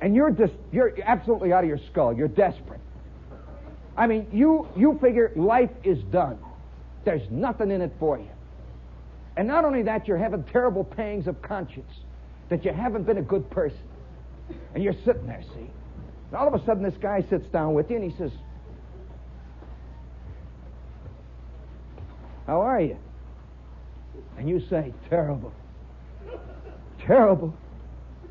And 0.00 0.14
you're 0.14 0.30
just, 0.30 0.52
you're 0.70 0.94
absolutely 1.02 1.52
out 1.52 1.64
of 1.64 1.68
your 1.68 1.80
skull. 1.90 2.12
You're 2.12 2.28
desperate. 2.28 2.80
I 3.96 4.06
mean, 4.06 4.28
you, 4.32 4.68
you 4.76 4.96
figure 5.00 5.32
life 5.34 5.70
is 5.82 5.98
done. 6.12 6.38
There's 7.04 7.28
nothing 7.30 7.72
in 7.72 7.80
it 7.80 7.92
for 7.98 8.18
you. 8.18 8.28
And 9.36 9.48
not 9.48 9.64
only 9.64 9.82
that, 9.82 10.06
you're 10.06 10.18
having 10.18 10.44
terrible 10.44 10.84
pangs 10.84 11.26
of 11.26 11.42
conscience 11.42 11.92
that 12.48 12.64
you 12.64 12.72
haven't 12.72 13.04
been 13.04 13.18
a 13.18 13.22
good 13.22 13.50
person. 13.50 13.78
And 14.74 14.84
you're 14.84 14.96
sitting 15.04 15.26
there, 15.26 15.42
see? 15.54 15.68
And 16.28 16.36
all 16.36 16.48
of 16.48 16.54
a 16.54 16.64
sudden, 16.64 16.82
this 16.82 16.96
guy 17.00 17.24
sits 17.28 17.46
down 17.48 17.74
with 17.74 17.90
you 17.90 17.96
and 17.96 18.10
he 18.10 18.16
says, 18.16 18.30
How 22.46 22.62
are 22.62 22.80
you? 22.80 22.96
And 24.38 24.48
you 24.48 24.62
say, 24.68 24.92
Terrible. 25.08 25.52
Terrible. 27.00 27.54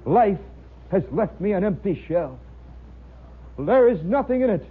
Life 0.05 0.39
has 0.91 1.03
left 1.12 1.39
me 1.41 1.51
an 1.53 1.63
empty 1.63 2.03
shell. 2.07 2.39
There 3.57 3.89
is 3.89 4.01
nothing 4.03 4.41
in 4.41 4.49
it. 4.49 4.65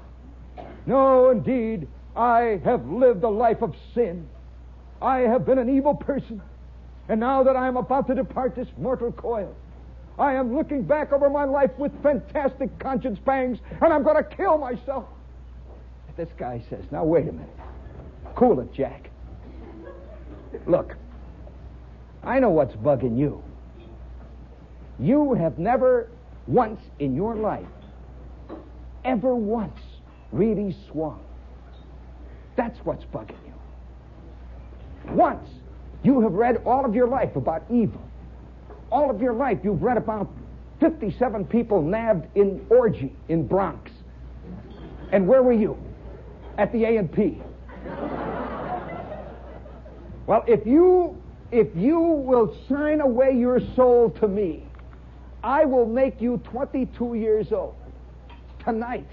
No, 0.86 1.30
indeed, 1.30 1.88
I 2.14 2.60
have 2.64 2.86
lived 2.86 3.24
a 3.24 3.28
life 3.28 3.60
of 3.62 3.74
sin. 3.94 4.28
I 5.02 5.18
have 5.20 5.44
been 5.44 5.58
an 5.58 5.68
evil 5.68 5.94
person. 5.94 6.40
And 7.08 7.20
now 7.20 7.42
that 7.42 7.56
I 7.56 7.66
am 7.66 7.76
about 7.76 8.06
to 8.06 8.14
depart 8.14 8.54
this 8.54 8.68
mortal 8.78 9.12
coil, 9.12 9.54
I 10.18 10.35
am 10.35 10.57
looking 10.57 10.83
back 10.83 11.12
over 11.12 11.29
my 11.29 11.44
life 11.44 11.70
with 11.79 11.92
fantastic 12.02 12.79
conscience 12.79 13.18
pangs, 13.24 13.59
and 13.83 13.92
I'm 13.92 14.02
going 14.02 14.16
to 14.16 14.37
kill 14.37 14.57
myself. 14.59 15.05
This 16.16 16.29
guy 16.38 16.64
says, 16.70 16.85
Now, 16.90 17.05
wait 17.05 17.29
a 17.29 17.33
minute. 17.33 17.50
Cool 18.35 18.61
it, 18.61 18.72
Jack. 18.72 19.11
Look, 20.66 20.96
I 22.22 22.38
know 22.38 22.48
what's 22.48 22.74
bugging 22.76 23.18
you. 23.18 23.42
You 24.98 25.35
have 25.35 25.59
never 25.59 26.09
once 26.46 26.81
in 26.98 27.14
your 27.14 27.35
life, 27.35 27.66
ever 29.05 29.37
once, 29.37 29.79
really 30.33 30.74
swung. 30.90 31.22
That's 32.57 32.79
what's 32.85 33.05
bugging 33.05 33.37
you. 33.46 35.12
Once, 35.12 35.46
you 36.02 36.20
have 36.22 36.33
read 36.33 36.62
all 36.64 36.87
of 36.87 36.94
your 36.94 37.07
life 37.07 37.37
about 37.37 37.64
evil 37.70 38.00
all 38.90 39.11
of 39.11 39.20
your 39.20 39.33
life, 39.33 39.59
you've 39.62 39.83
read 39.83 39.96
about 39.96 40.31
57 40.81 41.46
people 41.46 41.83
nabbed 41.83 42.27
in 42.37 42.64
orgy 42.70 43.14
in 43.29 43.46
Bronx. 43.46 43.90
And 45.12 45.27
where 45.27 45.42
were 45.42 45.53
you? 45.53 45.79
At 46.59 46.72
the 46.72 46.85
A&P. 46.85 47.40
well, 50.27 50.44
if 50.46 50.66
you 50.66 51.22
if 51.53 51.68
you 51.77 52.01
will 52.01 52.57
sign 52.68 53.01
away 53.01 53.37
your 53.37 53.61
soul 53.75 54.11
to 54.20 54.27
me, 54.27 54.64
I 55.44 55.64
will 55.64 55.87
make 55.87 56.20
you 56.20 56.38
22 56.38 57.14
years 57.14 57.53
old 57.53 57.77
tonight. 58.64 59.07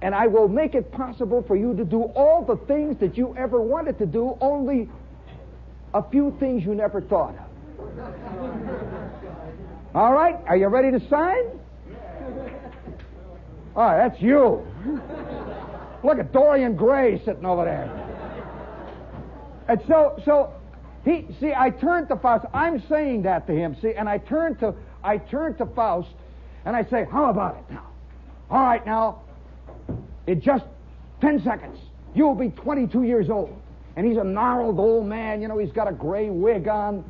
And 0.00 0.14
I 0.14 0.26
will 0.26 0.48
make 0.48 0.74
it 0.74 0.90
possible 0.92 1.42
for 1.42 1.56
you 1.56 1.74
to 1.76 1.84
do 1.84 2.02
all 2.14 2.42
the 2.42 2.56
things 2.66 2.98
that 3.00 3.16
you 3.16 3.34
ever 3.36 3.60
wanted 3.60 3.98
to 3.98 4.06
do, 4.06 4.36
only 4.40 4.88
a 5.94 6.02
few 6.02 6.36
things 6.38 6.64
you 6.64 6.74
never 6.74 7.00
thought 7.00 7.34
of. 7.38 7.45
All 9.94 10.12
right, 10.12 10.36
are 10.46 10.56
you 10.56 10.68
ready 10.68 10.90
to 10.90 11.00
sign? 11.08 11.44
All 13.74 13.84
right, 13.84 14.08
that's 14.08 14.20
you. 14.20 14.66
Look 16.02 16.18
at 16.18 16.32
Dorian 16.32 16.76
Gray 16.76 17.22
sitting 17.24 17.44
over 17.44 17.64
there. 17.64 17.90
And 19.68 19.80
so, 19.88 20.20
so 20.24 20.52
he 21.04 21.26
see, 21.40 21.52
I 21.54 21.70
turned 21.70 22.08
to 22.08 22.16
Faust. 22.16 22.46
I'm 22.52 22.82
saying 22.88 23.22
that 23.22 23.46
to 23.46 23.52
him. 23.52 23.76
See, 23.82 23.94
and 23.94 24.08
I 24.08 24.18
turned 24.18 24.60
to 24.60 24.74
I 25.02 25.18
turned 25.18 25.58
to 25.58 25.66
Faust, 25.66 26.08
and 26.64 26.76
I 26.76 26.84
say, 26.84 27.06
"How 27.10 27.30
about 27.30 27.56
it 27.56 27.72
now? 27.72 27.86
All 28.50 28.62
right, 28.62 28.84
now, 28.86 29.22
in 30.26 30.40
just 30.40 30.64
ten 31.20 31.42
seconds, 31.42 31.78
you'll 32.14 32.34
be 32.34 32.50
22 32.50 33.02
years 33.02 33.30
old." 33.30 33.56
And 33.96 34.06
he's 34.06 34.18
a 34.18 34.24
gnarled 34.24 34.78
old 34.78 35.06
man. 35.06 35.40
You 35.40 35.48
know, 35.48 35.58
he's 35.58 35.72
got 35.72 35.88
a 35.88 35.92
gray 35.92 36.28
wig 36.28 36.68
on, 36.68 37.04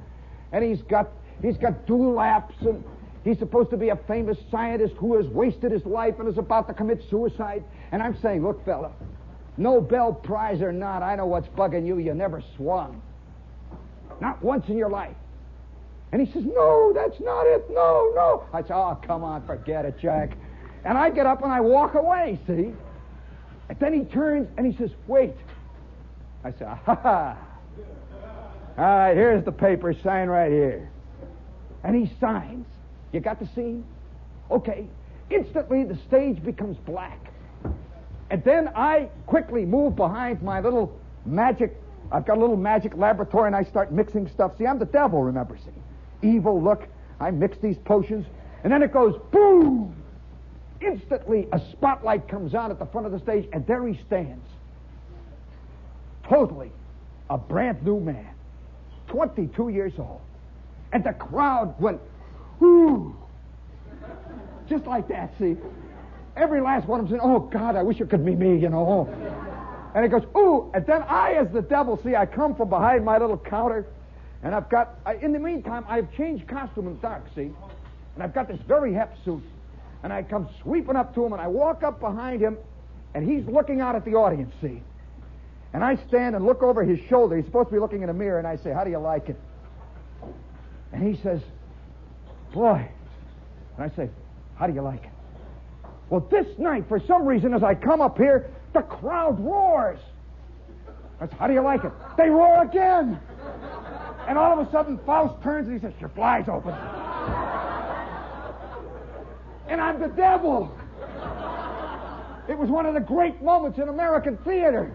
and 0.53 0.65
he's 0.65 0.83
got 0.83 1.09
he's 1.43 1.57
got 1.57 1.87
dewlaps, 1.87 2.55
and 2.61 2.83
he's 3.25 3.39
supposed 3.39 3.71
to 3.71 3.77
be 3.77 3.91
a 3.91 3.97
famous 3.97 4.39
scientist 4.51 4.95
who 4.97 5.17
has 5.17 5.27
wasted 5.27 5.73
his 5.73 5.85
life 5.85 6.19
and 6.19 6.29
is 6.29 6.39
about 6.39 6.69
to 6.69 6.75
commit 6.75 7.03
suicide. 7.11 7.65
And 7.93 8.03
I'm 8.03 8.19
saying, 8.21 8.43
look, 8.43 8.65
fella, 8.65 8.93
Nobel 9.57 10.13
Prize 10.13 10.61
or 10.61 10.73
not, 10.73 11.03
I 11.03 11.17
know 11.17 11.27
what's 11.27 11.49
bugging 11.49 11.87
you. 11.87 11.99
You 11.99 12.15
never 12.15 12.43
swung. 12.57 13.01
Not 14.21 14.43
once 14.43 14.69
in 14.69 14.77
your 14.77 14.91
life. 14.91 15.17
And 16.13 16.27
he 16.27 16.33
says, 16.33 16.45
No, 16.45 16.93
that's 16.95 17.21
not 17.21 17.43
it. 17.47 17.69
No, 17.71 18.13
no. 18.15 18.45
I 18.53 18.63
say, 18.63 18.73
Oh, 18.75 18.99
come 19.07 19.25
on, 19.25 19.45
forget 19.47 19.85
it, 19.85 19.99
Jack. 20.01 20.31
And 20.85 20.97
I 20.97 21.11
get 21.11 21.27
up 21.27 21.43
and 21.43 21.53
I 21.53 21.61
walk 21.61 21.95
away, 21.95 22.39
see? 22.47 22.73
And 23.69 23.79
then 23.81 23.93
he 23.93 24.05
turns 24.05 24.49
and 24.57 24.67
he 24.67 24.77
says, 24.79 24.91
Wait. 25.07 25.35
I 26.45 26.53
say, 26.53 26.65
Ha 26.65 26.95
ha. 27.03 27.37
All 28.79 28.85
right, 28.85 29.17
here's 29.17 29.45
the 29.45 29.53
paper. 29.53 29.95
Sign 29.95 30.29
right 30.29 30.51
here. 30.51 30.91
And 31.83 31.97
he 31.97 32.13
signs. 32.21 32.67
You 33.13 33.21
got 33.21 33.41
the 33.41 33.49
scene? 33.55 33.85
Okay. 34.51 34.87
Instantly, 35.31 35.85
the 35.85 35.97
stage 36.09 36.43
becomes 36.45 36.77
black. 36.79 37.33
And 38.31 38.45
then 38.45 38.69
I 38.75 39.09
quickly 39.27 39.65
move 39.65 39.97
behind 39.97 40.43
my 40.43 40.61
little 40.61 40.99
magic. 41.25 41.81
I've 42.13 42.27
got 42.27 42.37
a 42.37 42.41
little 42.41 42.57
magic 42.57 42.97
laboratory 42.97 43.47
and 43.47 43.57
I 43.57 43.65
start 43.65 43.93
mixing 43.93 44.29
stuff. 44.29 44.53
See, 44.59 44.67
I'm 44.67 44.79
the 44.79 44.85
devil, 44.85 45.23
remember, 45.23 45.57
see? 45.57 46.29
Evil 46.29 46.63
look. 46.63 46.87
I 47.19 47.31
mix 47.31 47.57
these 47.59 47.79
potions. 47.79 48.27
And 48.63 48.73
then 48.73 48.83
it 48.83 48.93
goes 48.93 49.15
boom! 49.31 49.95
Instantly, 50.81 51.49
a 51.53 51.61
spotlight 51.73 52.29
comes 52.29 52.55
on 52.55 52.71
at 52.71 52.79
the 52.79 52.87
front 52.87 53.07
of 53.07 53.13
the 53.13 53.21
stage, 53.21 53.49
and 53.53 53.67
there 53.67 53.87
he 53.87 53.99
stands. 54.07 54.45
Totally 56.29 56.71
a 57.31 57.39
brand 57.39 57.83
new 57.83 58.01
man. 58.01 58.36
22 59.09 59.69
years 59.69 59.93
old. 59.99 60.21
And 60.93 61.05
the 61.05 61.13
crowd 61.13 61.81
went, 61.81 62.01
whoo! 62.61 63.17
Just 64.69 64.87
like 64.87 65.09
that, 65.09 65.35
see? 65.39 65.57
Every 66.37 66.61
last 66.61 66.87
one 66.87 67.01
of 67.01 67.09
them 67.09 67.19
said, 67.19 67.21
oh, 67.23 67.41
God, 67.41 67.77
I 67.77 67.83
wish 67.83 68.01
it 68.01 68.11
could 68.11 68.25
be 68.25 68.35
me, 68.35 68.59
you 68.59 68.69
know. 68.69 69.09
And 69.95 70.05
it 70.05 70.09
goes, 70.09 70.25
ooh, 70.37 70.71
and 70.75 70.85
then 70.87 71.03
I, 71.03 71.35
as 71.35 71.51
the 71.53 71.63
devil, 71.63 71.99
see, 72.05 72.15
I 72.15 72.27
come 72.27 72.55
from 72.55 72.69
behind 72.69 73.05
my 73.05 73.17
little 73.19 73.39
counter, 73.39 73.87
and 74.43 74.55
I've 74.55 74.69
got, 74.69 74.99
I, 75.07 75.15
in 75.15 75.33
the 75.33 75.39
meantime, 75.39 75.85
I've 75.89 76.13
changed 76.15 76.47
costume 76.47 76.85
the 76.85 76.91
dark, 77.01 77.25
see? 77.35 77.51
And 78.15 78.23
I've 78.23 78.35
got 78.35 78.49
this 78.49 78.61
very 78.69 78.93
hep 78.93 79.17
suit. 79.25 79.43
And 80.03 80.13
I 80.13 80.23
come 80.23 80.49
sweeping 80.63 80.97
up 80.97 81.15
to 81.15 81.25
him, 81.25 81.33
and 81.33 81.41
I 81.41 81.49
walk 81.49 81.83
up 81.83 82.01
behind 82.01 82.43
him, 82.43 82.59
and 83.15 83.29
he's 83.29 83.47
looking 83.47 83.81
out 83.81 83.97
at 83.97 84.05
the 84.05 84.15
audience, 84.15 84.53
see? 84.61 84.83
And 85.77 85.85
I 85.85 85.97
stand 86.09 86.35
and 86.35 86.47
look 86.47 86.63
over 86.63 86.83
his 86.83 86.99
shoulder. 87.07 87.37
He's 87.37 87.45
supposed 87.45 87.69
to 87.69 87.75
be 87.75 87.79
looking 87.79 88.01
in 88.01 88.09
a 88.09 88.15
mirror, 88.15 88.39
and 88.39 88.49
I 88.49 88.57
say, 88.57 88.73
How 88.73 88.83
do 88.83 88.89
you 88.89 88.97
like 88.97 89.29
it? 89.29 89.39
And 90.91 91.07
he 91.07 91.23
says, 91.23 91.43
Boy. 92.55 92.89
And 93.77 93.93
I 93.93 93.95
say, 93.95 94.09
How 94.55 94.67
do 94.67 94.73
you 94.73 94.81
like 94.81 95.05
it? 95.05 95.11
Well, 96.09 96.27
this 96.31 96.47
night, 96.57 96.87
for 96.89 96.99
some 97.07 97.27
reason, 97.27 97.53
as 97.53 97.63
I 97.63 97.75
come 97.75 98.01
up 98.01 98.17
here, 98.17 98.51
the 98.73 98.81
crowd 98.81 99.39
roars. 99.39 99.99
I 101.21 101.27
say, 101.27 101.37
How 101.39 101.47
do 101.47 101.53
you 101.53 101.61
like 101.61 101.85
it? 101.85 101.93
They 102.17 102.31
roar 102.31 102.63
again. 102.63 103.21
And 104.27 104.39
all 104.39 104.59
of 104.59 104.67
a 104.67 104.73
sudden, 104.73 104.99
Faust 105.05 105.43
turns 105.43 105.69
and 105.69 105.79
he 105.79 105.87
says, 105.87 105.93
Your 106.01 106.09
fly's 106.09 106.49
open. 106.49 106.73
And 109.69 109.79
I'm 109.79 110.01
the 110.01 110.09
devil. 110.09 110.75
It 112.49 112.57
was 112.57 112.71
one 112.71 112.87
of 112.87 112.95
the 112.95 113.01
great 113.01 113.43
moments 113.43 113.79
in 113.79 113.91
American 113.91 114.39
theater. 114.39 114.91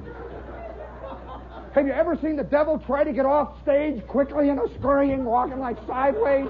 Have 1.74 1.88
you 1.88 1.94
ever 1.94 2.18
seen 2.22 2.36
the 2.36 2.44
devil 2.44 2.80
try 2.86 3.06
to 3.06 3.14
get 3.14 3.26
off 3.26 3.62
stage 3.64 4.06
quickly, 4.08 4.48
you 4.48 4.62
a 4.62 4.68
scurrying, 4.78 5.24
walking 5.24 5.60
like 5.60 5.78
sideways? 5.88 6.50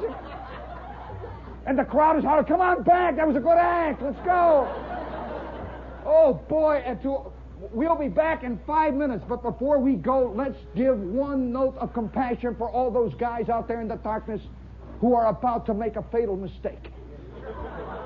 And 1.67 1.77
the 1.77 1.83
crowd 1.83 2.17
is 2.17 2.23
shouting, 2.23 2.45
come 2.45 2.59
on 2.59 2.81
back, 2.81 3.17
that 3.17 3.27
was 3.27 3.35
a 3.35 3.39
good 3.39 3.57
act, 3.57 4.01
let's 4.01 4.17
go. 4.25 4.67
Oh 6.07 6.33
boy, 6.49 6.81
and 6.83 6.99
to, 7.03 7.31
we'll 7.71 7.95
be 7.95 8.07
back 8.07 8.43
in 8.43 8.59
five 8.65 8.95
minutes, 8.95 9.23
but 9.29 9.43
before 9.43 9.77
we 9.77 9.93
go, 9.93 10.33
let's 10.35 10.57
give 10.75 10.97
one 10.97 11.51
note 11.51 11.77
of 11.77 11.93
compassion 11.93 12.55
for 12.57 12.71
all 12.71 12.89
those 12.89 13.13
guys 13.13 13.47
out 13.47 13.67
there 13.67 13.79
in 13.79 13.87
the 13.87 13.97
darkness 13.97 14.41
who 14.99 15.13
are 15.13 15.27
about 15.27 15.67
to 15.67 15.75
make 15.75 15.97
a 15.97 16.03
fatal 16.11 16.35
mistake. 16.35 16.91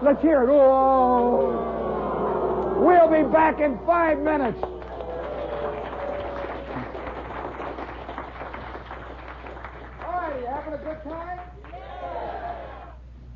Let's 0.01 0.21
hear 0.21 0.43
it. 0.43 0.49
Oh. 0.49 1.85
We'll 2.77 3.07
be 3.09 3.23
back 3.31 3.61
in 3.61 3.79
five 3.85 4.19
minutes. 4.19 4.59